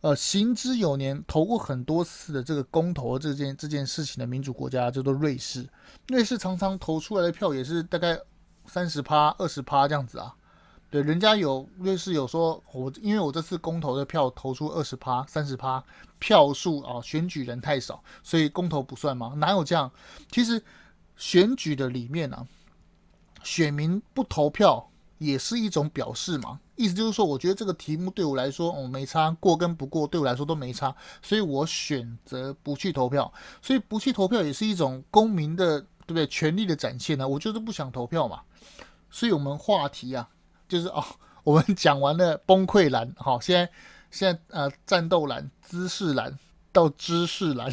[0.00, 5.68] 呃，行之有年，投过很多次的这个公投这件这件事情的民主国家叫做瑞士，
[6.08, 8.18] 瑞士常常投出来的票也是大概
[8.66, 10.34] 三十趴、二十趴这样子啊。
[10.92, 15.82] 对，人家有瑞士有说，我因为我这次公投的票投出二十趴、三十趴
[16.18, 19.32] 票数啊，选举人太少，所以公投不算吗？
[19.38, 19.90] 哪有这样？
[20.30, 20.62] 其实
[21.16, 22.46] 选举的里面啊，
[23.42, 26.60] 选民不投票也是一种表示嘛。
[26.76, 33.32] 意思就是说，我觉得这个题目对我来说，我、哦、没差，过跟不过对我来说都没差，所以我选择不去投票。
[33.62, 36.26] 所以不去投票也是一种公民的，对不对？
[36.26, 38.42] 权利的展现呢、我就是不想投票嘛。
[39.08, 40.28] 所以我们话题啊。
[40.72, 41.04] 就是哦，
[41.44, 43.70] 我们讲完了崩溃蓝， 好，现在
[44.10, 46.38] 现在呃战斗蓝、姿势蓝
[46.72, 47.70] 到知识蓝，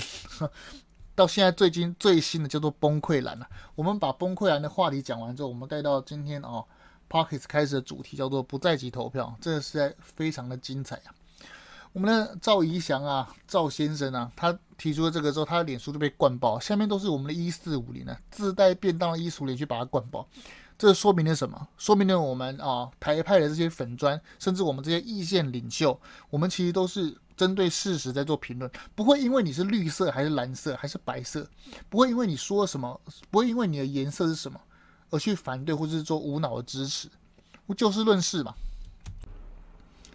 [1.16, 3.48] 到现在最近最新的叫做崩溃蓝了。
[3.76, 6.66] 我们把崩溃蓝的话题讲完之后，我们带到今天哦
[7.10, 11.16] ，Pockets 开始的主题叫做不在籍投票，这个是在非常的精彩啊。
[11.94, 20.28] 我们的赵怡翔啊，赵先生啊，他提出了这个之后，他的脸书就被灌爆，下面都是我们的一四五零啊，自带便当的一四五零去把它灌爆。
[20.80, 21.68] 这说明了什么？
[21.78, 31.46] 说明了我们啊台派的这些粉砖，甚至我们这些意见领袖，我们其实都是针对事实在做评论，不会因为你是绿色还是蓝色还是白色，
[31.90, 32.98] 不会因为你说什么，
[33.30, 34.58] 不会因为你的颜色是什么
[35.10, 37.10] 而去反对或者是做无脑的支持，
[37.76, 38.54] 就事论事嘛。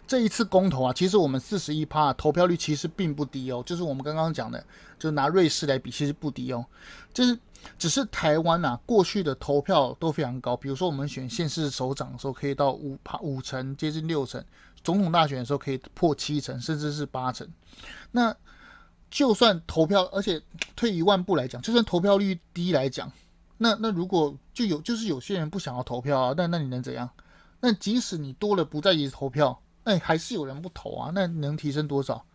[0.07, 4.65] 这一次公投啊，其实我们四十一趴投票率其实并不低哦，就是我们刚刚讲的，
[4.97, 6.65] 就拿瑞士来比，其实不低哦，
[7.13, 7.37] 就是。
[7.77, 10.55] 只是台湾呐、啊，过去的投票都非常高。
[10.55, 14.41] 比如说，我们选县市首长的时候，可以到五趴五成，接近六成；
[14.83, 17.47] 总统大选的时候，可以破七成，甚至是八成。
[18.11, 18.35] 那
[19.09, 20.41] 就算投票，而且
[20.75, 23.11] 退一万步来讲，就算投票率低来讲，
[23.57, 27.09] 那那如果就有就是有些人不想要投票啊，那那你能怎样？
[27.61, 32.25] 那即使你多了不在意投票，那还是有人不投啊，那能提升多少？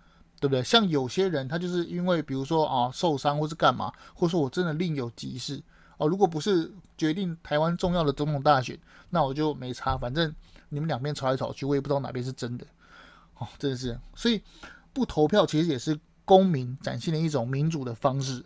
[0.40, 0.62] 对不对？
[0.64, 5.62] 像有些人，他就是因为比如说啊受伤，或是干嘛，或者说我真的另有急事
[5.98, 9.98] 哦、如果不是决定台湾重要的总统大选，那我就没差。
[9.98, 10.34] 反正
[10.70, 12.66] 你们两边吵来吵去，我也不知道哪边是真的。
[13.36, 14.00] 哦，真的是。
[14.14, 14.42] 所以
[14.94, 18.42] 不投票其实也是公民展现的一种民主的方式。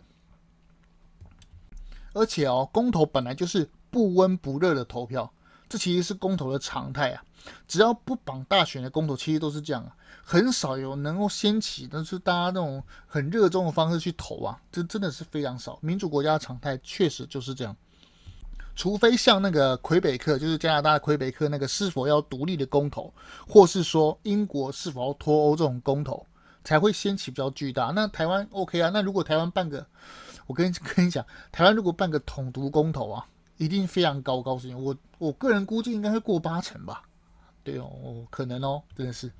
[2.11, 5.31] 而且哦，公投本来就是不温不热的投票，
[5.75, 7.21] 这其实是公投的常态啊。
[7.67, 15.77] 只要不绑大选的公投，其实都是这样啊，很少有能够掀起，但是大家那种很热衷的方式去投啊，这真的是非常少。
[15.81, 17.75] 民主国家的常态确实就是这样，
[18.73, 23.13] 除非像那个魁北克，就是加拿大的魁北克那个是否要独立的公投，
[23.45, 26.25] 或是说英国是否要脱欧这种公投，
[26.63, 27.91] 才会掀起比较巨大。
[27.93, 28.89] 那台湾 OK 啊？
[28.91, 29.85] 那如果台湾办个，
[30.47, 34.81] 我跟你跟你讲，台湾如果办个统独公投啊，一定非常高高兴。
[34.81, 37.03] 我我个人估计应该会过八成吧。
[37.63, 39.31] 对哦，可能哦，真的是，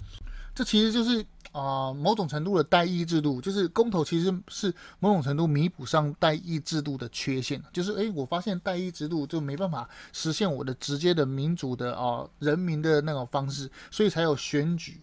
[0.55, 7.63] 这其实就是啊、某种程度的代议制度，就是公投其实是某种程度弥补上代议制度的缺陷。
[7.71, 14.99] 就是诶，我发现代议制度就没办法实现我的直接的民主的啊、人民的那种方式，所以才有选举、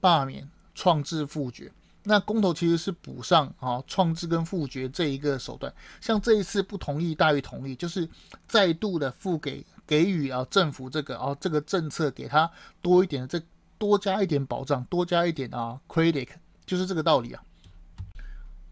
[0.00, 1.72] 罢免、创制、复决。
[2.04, 5.72] 那公投其实是补上啊创制跟复决这一个手段。
[6.00, 8.08] 像这一次不同意大于同意，就是
[8.46, 9.64] 再度的付给。
[9.86, 13.38] 给予啊政府这个啊这个政策给他多一点，这
[13.76, 16.26] 多加一点保障，多加一点啊 credit，
[16.64, 17.42] 就是这个道理啊。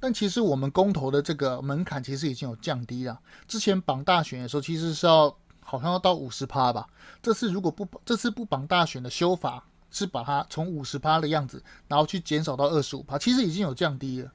[0.01, 3.21] 但其实我们公投的这个门槛其实已经有降低了。
[3.47, 6.89] 之前绑大选的时候，其实是要好像要到五十趴吧。
[7.21, 14.33] 这次如果不这次不绑大选的修法是把它从五十趴的样子，然后去减少到二十五趴，其实已经有降低了。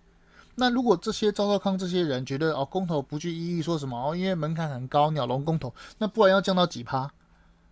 [0.56, 7.12] 那如果这些赵少康这些人觉得哦，公投不具意义，说什么哦，因为门槛很高，鸟笼公投，那不然要降到几趴？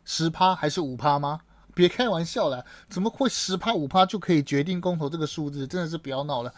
[0.04, 1.40] 十趴还是五趴吗？
[1.74, 5.66] 别开玩笑了，怎么会十趴五趴就可以决定公投这个数字？
[5.66, 6.54] 真的是不要闹了。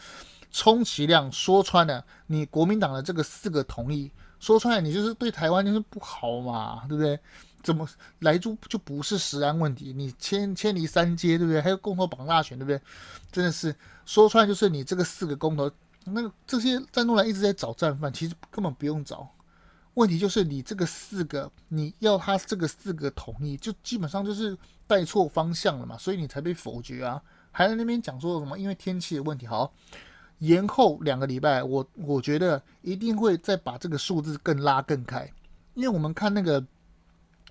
[0.51, 7.19] 充其量说穿了，你国民党的这个四个同意，说穿了你就是对台湾就是不好嘛，对不对？
[7.63, 7.87] 怎么
[8.19, 9.91] 莱猪就不是食安问题？
[9.91, 11.61] 你千千里三街，对不对？
[11.61, 12.79] 还有公投绑大选，对不对？
[13.31, 15.69] 真的是说出来就是你这个四个公投。
[16.05, 19.29] 那这些战斗蓝一直在找战犯，其实根本不用找。
[19.95, 27.21] 问题就是你这个四个，你要他这个四个同意，就基本上就是带错方向了嘛，所以你才被否决啊。
[27.51, 28.57] 还在那边讲说什么？
[28.57, 29.73] 因为天气的问题，好，
[30.37, 35.29] 延后两个礼拜，我我觉得一定会再把这个数字更拉更开，
[35.73, 36.63] 因为我们看那个。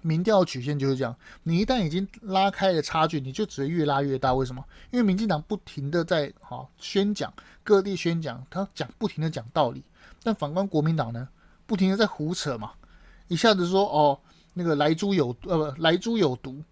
[0.03, 4.33] 民调曲线就是这样，你一旦已经拉开了差距，你就只会越拉越大。
[4.35, 4.65] 为什么？
[4.91, 7.33] 因为民进党不停的在哈、宣讲，
[7.65, 9.83] 各地宣讲，他讲不停的讲道理。
[10.23, 11.29] 但反观国民党呢，
[11.67, 12.73] 不停的在胡扯嘛，
[13.29, 14.19] 一下子说哦
[14.55, 16.63] 那个莱猪有呃不莱猪有毒，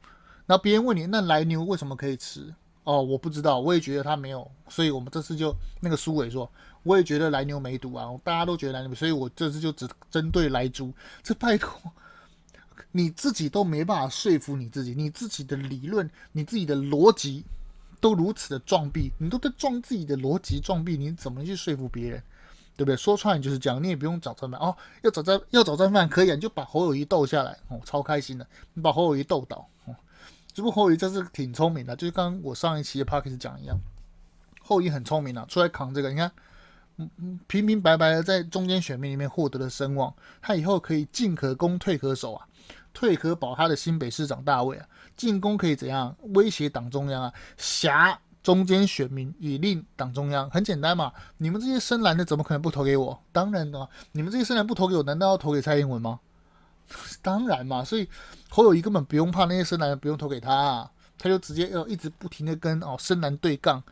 [0.47, 2.55] 然后别人问你那莱牛为什么可以吃？
[2.85, 6.51] 哦我不知道，我也觉得它没有，所以我们这次就那个苏伟说，
[6.83, 11.81] 我也觉得莱牛没毒啊，大家都觉得莱牛，所以我这次就只针对莱猪，这拜托。
[12.97, 17.45] 你自己都没办法说服你自己，你自己的理论、你自己的逻辑
[18.01, 22.23] 都如此的撞壁，你都在撞自己的逻辑撞壁，你怎么去说服别人？
[22.77, 22.97] 对不对？
[22.97, 29.95] 说穿了就是这样，你也不用找战犯哦，要找战要找战犯可以啊，你就把侯友宜斗下来哦，超开心的，你把侯友宜斗倒哦。
[30.53, 33.77] 只不过侯友宜这是挺聪明的，就是刚刚我上一期的 podcast 讲一样，
[34.61, 36.31] 侯友宜很聪明啊，出来扛这个，你看，
[36.97, 42.47] 嗯嗯，平平白白的在中间选民里面获得了声望，他以后可以进可攻退可守啊。
[42.95, 47.33] 退可保他的新北市长大位啊，进攻可以怎样威胁党中央啊？
[47.59, 51.13] 挟中间选民以令党中央，很简单嘛。
[51.39, 53.21] 你们这些深蓝的怎么可能不投给我？
[53.33, 56.21] 当然的，你们这些深蓝不投给我，难道要投给蔡英文吗？
[57.21, 57.83] 当然嘛。
[57.85, 58.09] 所以
[58.49, 63.83] 侯友谊根本不用怕那些深蓝不用投给他，啊，他就直接要一直不停的跟哦深蓝对杠，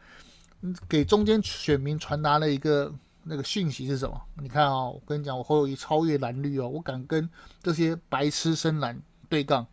[0.88, 2.94] 给中间选民传达了一个。
[3.24, 4.20] 那个讯息是什么？
[4.40, 7.28] 你看啊、我跟你讲，我侯友谊超越蓝绿哦，我敢跟
[7.62, 9.66] 这些白痴深蓝对杠，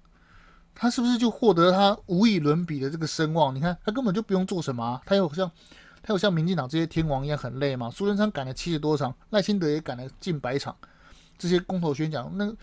[0.76, 3.56] 他是不是就获得他无以伦比的这个声望？
[3.56, 5.50] 你看他根本就不用做什么、啊，他有像
[6.04, 7.90] 他有像民进党这些天王一样很累吗？
[7.90, 10.76] 苏贞昌赶了七十多场，赖清德也赶了近百场，
[11.38, 12.54] 这些公投宣讲，那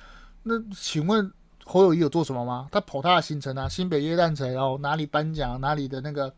[0.45, 1.33] 那请问
[1.65, 2.69] 侯友谊有做什么吗？
[2.71, 6.33] 他跑他的行程啊，新北耶诞城，然后哪里颁奖，哪里的那个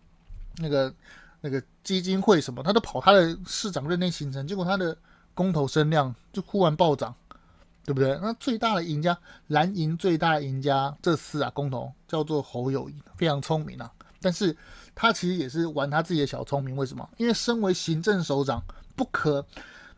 [0.56, 0.94] 那个。
[1.40, 4.94] 那个基金会什么，他都跑他的市长任内行程，结果他的
[5.32, 7.14] 公投声量就忽然暴涨，
[7.82, 8.18] 对不对？
[8.20, 13.90] 那最大的赢家，蓝营最大的赢家，这次啊公投叫做侯友谊，非常聪明啊。
[14.20, 14.54] 但是
[14.94, 17.08] 他其实也是玩他自己的小聪明，为什么？
[17.16, 18.62] 因为身为行政首长，
[18.94, 19.46] 不可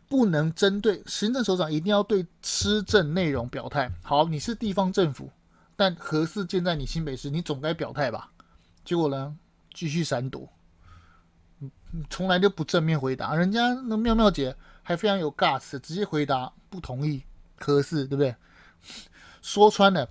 [0.07, 3.91] 不能针对行政首长，一定要对施政内容表态。
[4.01, 5.29] 好，你是地方政府，
[5.75, 8.31] 但核四建在你新北市，你总该表态吧？
[8.85, 9.35] 结果呢，
[9.73, 10.47] 继续闪躲。
[12.09, 17.21] 从来就不正面回答，人家那妙妙姐还非常有 guts，直接回答不同意，
[17.57, 18.35] 可是对不对？
[19.41, 20.07] 说穿了，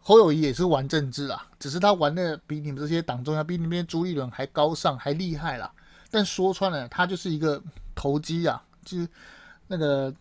[0.00, 5.70] 侯友谊也是玩政治啊，只是他玩的比你们这些党中央，比你们朱立伦还高尚，还厉害啦。
[6.10, 7.62] 但说穿了，他就是一个
[7.94, 9.08] 投机啊，就是
[9.66, 10.12] 那个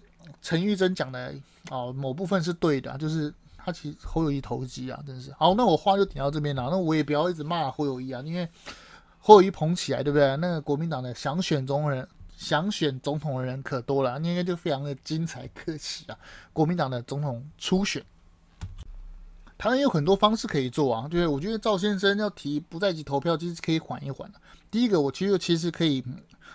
[0.42, 1.34] 陈玉珍讲的
[1.70, 5.32] 哦，某部分是对的，就是他其实侯友谊投机啊，真是。
[5.34, 8.50] 好，那我话就点到这边了，那我也不要一直骂侯友谊啊，因为
[9.28, 10.38] 侯友宜捧起来，对不对？
[10.38, 12.08] 那个国民党的想选总统人，
[12.38, 16.18] 想选总统的人可多了，那应该就非常的精彩可期啊。
[16.54, 18.02] 国民党的总统初选。
[19.58, 24.40] 台湾有很多方式可以做啊，对，我觉得赵先生要提不在籍投票，其实可以缓一缓的。
[24.72, 26.02] 第一个，我其实其实可以，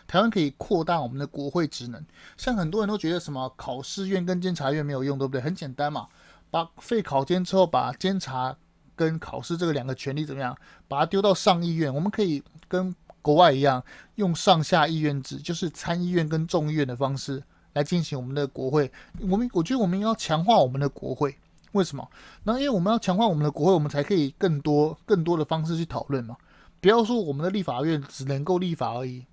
[0.07, 2.03] 台湾可以扩大我们的国会职能。
[2.39, 5.43] 像很多人都觉得什么考试院跟监察院没有用，对不对？
[5.43, 6.09] 很简单嘛，
[6.51, 8.57] 把废考监之后，把监察
[8.97, 10.57] 跟考试这个两个权力怎么样，
[10.88, 13.82] 把它丢到上议院，我们可以跟国外一样，
[14.16, 18.90] 用上下议院制，就是参议院跟众议院的方式来进行我们的国会。
[19.20, 21.36] 我们我觉得我们要强化我们的国会。
[21.72, 22.07] 为什么？
[22.45, 26.36] 那因为我们要强化我们的国会，我们才可以更多、更多的方式去讨论嘛。
[26.82, 29.24] 不要说我们的立法院只能够立法而已。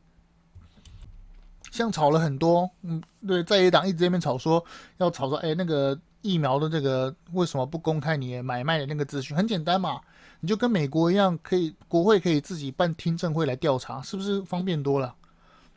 [1.69, 4.63] 像吵了很多，嗯，对，在野党一直在那边吵说
[4.97, 9.35] 要吵说，哎，那个疫苗的这个为什么不公开你买卖的那个资讯？
[9.35, 9.99] 很简单嘛，
[10.39, 15.15] 你就跟美国一样，可以国会可以自己办听证会来调查，是不是方便多了？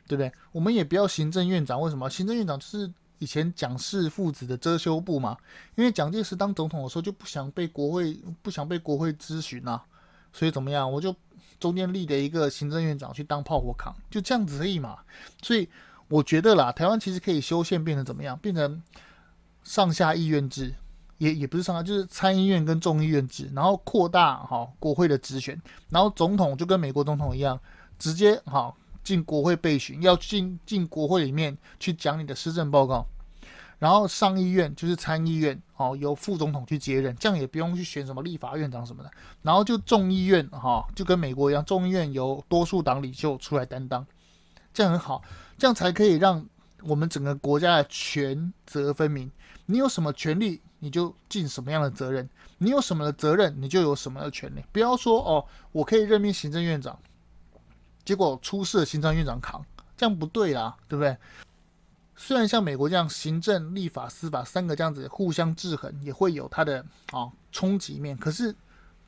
[0.06, 0.32] 对不对？
[0.52, 2.08] 我们也不要行政院长，为什么？
[2.10, 2.92] 行政院长就是。
[3.18, 5.38] 以前蒋氏父子的遮羞布嘛，
[5.76, 9.80] 因为蒋介石当总统的时候就不想被国会不想被国会咨询啊，
[10.32, 11.14] 所以怎么样，我就
[11.60, 14.98] 中间立的一个行政院长去当炮火扛，就这样子而已嘛。
[15.40, 15.68] 所以
[16.08, 18.82] 我觉得啦，台湾其实可以修宪变成怎么样，变成
[19.64, 20.74] 上下议院制，
[21.18, 25.60] 也也不是上下，就是参议院跟众议院制，然后扩大哈国会的职权，
[25.90, 27.58] 然后总统就跟美国总统一样，
[27.98, 28.74] 直接哈。
[29.04, 33.04] 进国会备询，要进进国会里面去讲你的施政报告，
[33.80, 39.10] 然后上议院就是参议院哦，由副总统去接任，这样也不用去选什么立法院长什么的，
[39.42, 44.06] 然后就众议院哈，就跟美国一样，众议院由多数党领袖出来担当，
[44.72, 45.20] 这样很好，
[45.58, 46.46] 这样才可以让
[46.84, 49.28] 我们整个国家的权责分明。
[49.72, 52.26] 你有什么权利，你就尽什么样的责任；
[52.58, 54.62] 你有什么的责任，你就有什么的权利。
[54.70, 56.98] 不要说哦，我可以任命行政院长。
[58.04, 59.64] 结果出事，行政院长扛，
[59.96, 61.16] 这样不对啦，对不对？
[62.16, 68.54] 虽然像美国这样行政、立法、司法三个这样子互相制衡，也会有它的啊冲击面，可是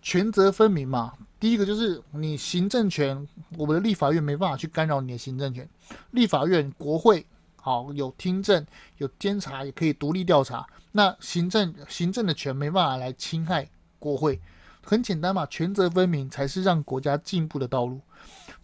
[0.01, 1.13] 权责分明嘛。
[1.39, 5.69] 第一个就是你行政权，我们的立法院没办法去干扰你的行政权，
[6.13, 7.27] 立法院、国会
[7.65, 8.67] 好有听证、
[8.99, 10.67] 有监察，也可以独立调查。
[10.93, 13.67] 那行政行政的权没办法来侵害
[13.99, 14.39] 国会，
[14.83, 18.03] 很简单嘛，权责分明才是让国家进步的道路。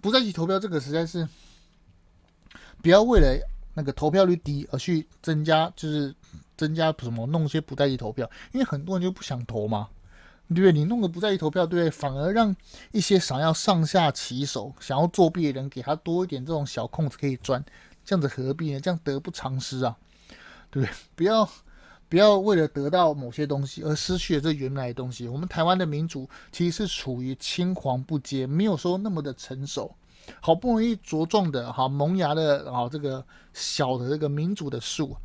[0.03, 1.27] 不在籍投票这个实在是，
[2.83, 3.39] 不要为了
[3.73, 6.15] 那个投票率低而去增加，就是
[6.59, 9.89] 增加什么弄些不在意投票，因为很多人就不想投嘛，
[10.49, 10.73] 对不对？
[10.73, 11.91] 你弄个不在意投票，对不对？
[11.91, 12.55] 反而让
[12.93, 17.65] 一些想要上下其手、想要作弊的人给他多一点这种小空子可以钻，
[18.11, 18.81] 这样子何必呢？
[18.81, 19.97] 这样得不偿失啊，
[20.69, 20.93] 对不对？
[21.15, 21.49] 不要
[22.09, 25.29] 不要为了得到某些东西而失去了这原来的东西。
[25.29, 29.95] 我们台湾的民主其实是处于青黄不接，没有说那么的成熟。
[30.41, 35.17] 好不容易茁壮的哈萌芽的啊这个小的这个民主的树，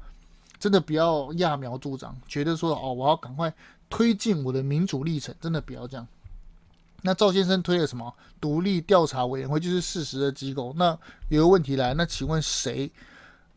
[0.59, 3.51] 真的不要揠苗助长，觉得说哦我要赶快
[3.89, 6.07] 推进我的民主历程，真的不要这样。
[7.05, 10.73] 那赵先生推了什么独立调查委员会，就是事实的机构。
[10.75, 10.97] 那
[11.29, 12.91] 有个问题来，那请问谁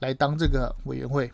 [0.00, 1.32] 来当这个委员会？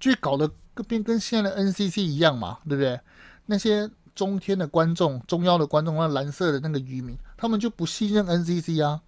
[0.00, 2.98] 就搞得跟跟现在的 NCC 一样嘛，对不对？
[3.46, 9.00] 那些中天的观众、中央的观众，那蓝色的那个渔民，他们就不信任 NCC 啊。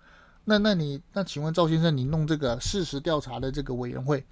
[0.44, 4.24] 那那你那请问赵先生，你弄这个事实调查的这个委员会，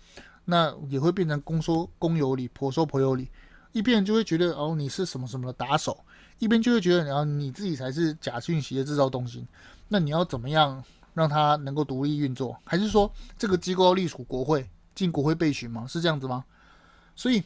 [0.45, 3.29] 那也会变成公说公有理，婆说婆有理，
[3.73, 6.05] 一变就会觉得哦你是什么什么的打手，
[6.41, 9.47] 一边就会觉得然后你自己才是假讯息的制造中心，
[9.87, 10.83] 那你要怎么样
[11.15, 12.59] 让它能够独立运作？
[12.65, 15.87] 还是说这个机构要隶属国会，进国会备询吗？
[15.87, 16.45] 是这样子吗？
[17.15, 17.43] 所以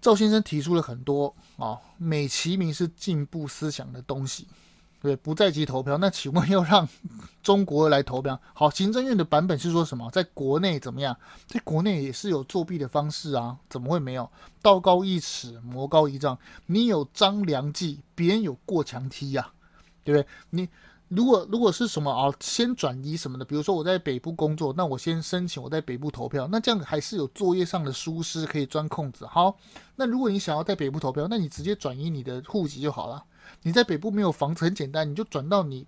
[0.00, 4.48] 赵先生提出了很多啊、美其名是进步思想的东西。
[5.04, 6.88] 对，不在籍投票，那请问要让
[7.42, 8.40] 中国来投票？
[8.54, 10.10] 好，行政院的版本是说什么？
[10.10, 11.14] 在国内怎么样？
[11.46, 14.26] 在国内也是有作弊的方式啊，怎么会没有？
[14.62, 16.38] 道高一尺，魔高一丈。
[16.64, 19.52] 你有张良计，别人有过墙梯呀、
[20.02, 20.26] 对不对？
[20.48, 20.66] 你
[21.08, 29.26] 如果如果是什么啊，先转移什么的，比如说我在北部工作，那我先申请我在北部投票，那这样还是有作业上的疏失可以钻空子。
[29.26, 29.54] 好，
[29.96, 33.22] 那如果你想要在北部投票，那你直接转移你的户籍就好了。
[33.62, 35.86] 你在北部没有房子，很简单，你就转到你，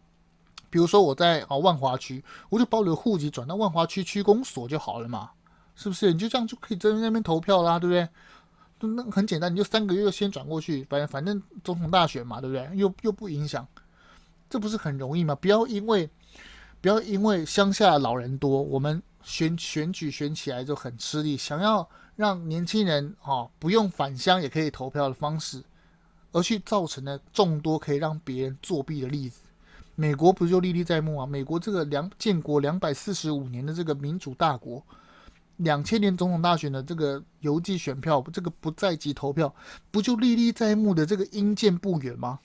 [0.71, 5.31] 比如说我在啊万华区，我就把我的户籍转到万华区区公所就好了嘛，
[5.75, 6.13] 是不是？
[6.13, 8.09] 你就这样就可以在那边投票啦，对不对？
[8.95, 12.71] 那很简单，你就三个月先转过去，反正反正总统大选嘛，对不对？
[12.77, 13.67] 又又不影响，
[14.51, 15.35] 这不是很容易吗？
[15.35, 16.11] 不要因为
[16.83, 25.63] 不要因为乡下老人多，我们选选举选起来就很吃力，想要让年轻人啊不用返乡也可以投票的方式，
[26.37, 29.41] 而去造成了众多可以让别人作弊的例子。
[29.95, 31.25] 美国不就历历在目啊？
[31.25, 34.85] 美国这个两建国两百四十五年的这个民主大国，
[35.57, 39.55] 两千年总统大选的这个邮寄选票，这个不在籍投票，
[39.91, 42.39] 不就历历在目的这个因见不远吗？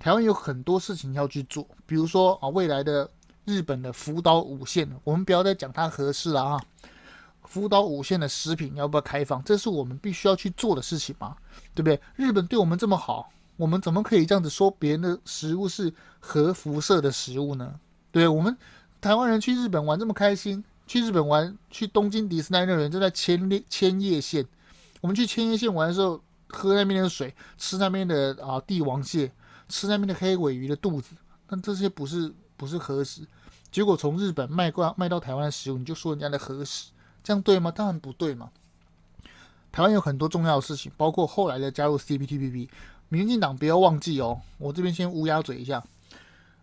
[0.00, 3.08] 台湾有很多事情要去做，比如说啊，未来的
[3.44, 6.60] 日本的福岛五线，我们不要再讲它合适了啊。
[7.48, 9.42] 福岛五县的食品要不要开放？
[9.42, 11.34] 这是我们必须要去做的事情嘛，
[11.74, 12.00] 对不对？
[12.16, 13.30] 日本对我们这么好。
[13.56, 17.74] 我们怎么可以这样子说别人的食物是核辐射的食物呢？
[18.12, 18.56] 对，我们
[19.00, 24.46] 台湾人去日本玩这么开心，去日本玩，去东京迪士尼乐园就在千叶千叶县。
[25.00, 26.20] 我们去千叶县玩的时候，
[26.50, 29.32] 喝那边的水，吃那边的啊帝王蟹，
[29.68, 31.16] 吃那边的黑尾鱼的肚子，
[31.48, 33.22] 但这些不是不是核食。
[33.72, 36.90] 结果从日本卖过卖到台湾的食物，你就说人家的核食，
[37.28, 37.70] 这样对吗？
[37.70, 38.50] 当然不对嘛。
[39.70, 42.70] 台湾有很多重要的事情，包括后来的加入 CPTPP。
[43.10, 45.84] 民进党不要忘记哦，我这边先乌鸦嘴一下。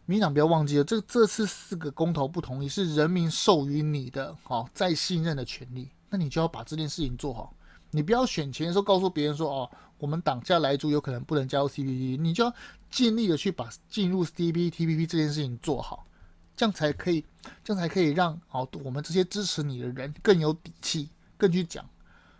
[0.07, 7.53] 民进党不要忘记了，这这次四个公投不同意是人民授予你的，好再信任的权利，那你就要把这件事情做好。
[7.91, 12.51] 你不要选前的时候告诉别人说，哦，我们党下莱猪有可能不能加入 CPTPP，你就要
[12.89, 16.07] 尽力的去把进入 CPTPP 这件事情做好，
[16.55, 17.25] 这样才可以，
[17.63, 21.83] 这样才可以让哦我们这些支持你的人更有底气，更去讲，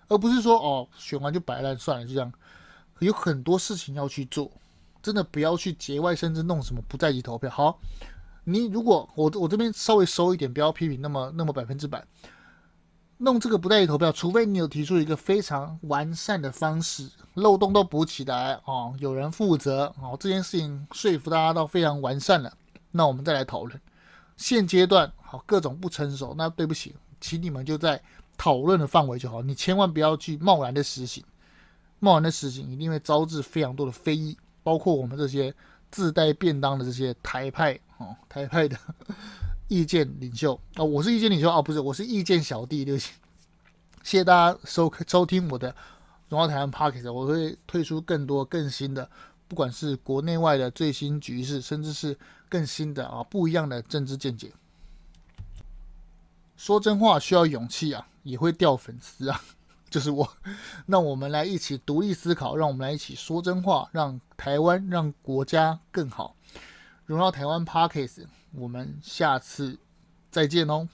[0.08, 2.32] 而不是说哦选完就摆烂算了，就这样。
[3.00, 4.50] 有很多事情要去做，
[5.04, 7.50] 真的不要去节外生枝，弄什么不在籍投票。
[7.50, 7.78] 好，
[8.46, 12.02] 你如果我我这边稍微收一点，不要批评那么那么百分之百，
[13.18, 22.58] 弄这个不在意投票，除非你有提出一个非常完善的方式，漏洞都补起来哦，有人负责哦，这件事情说服大家到非常完善了，
[22.92, 23.82] 那我们再来讨论。
[24.38, 28.02] 现阶段好各种不成熟，那对不起，请你们就在
[28.38, 31.24] 讨论的范围就好，你千万不要去贸然的实行。
[32.00, 35.54] 贸然的实行一定会招致非常多的非议，包括我们这些
[35.90, 38.78] 自带便当的这些台派哦，台派的
[39.70, 43.14] 意见领袖啊、我是意见领袖啊、不是，我是意见小弟，对不起。
[44.04, 45.74] 谢谢大家收收听我的
[46.30, 49.10] 荣耀台湾 p o c k e t 我会推出更多更新的，
[49.48, 52.16] 不管是国内外的最新局势，甚至是
[52.50, 54.52] 更新的啊不一样的政治见解。
[56.56, 59.42] 说真话需要勇气啊，也会掉粉丝啊。
[59.88, 60.30] 就是我，
[60.88, 66.36] 那我们来一起独立思考，让我们来一起说真话，让台湾、让国家更好。
[67.06, 69.78] 荣耀台湾 Parkes，我们下次
[70.32, 70.90] 再见哦。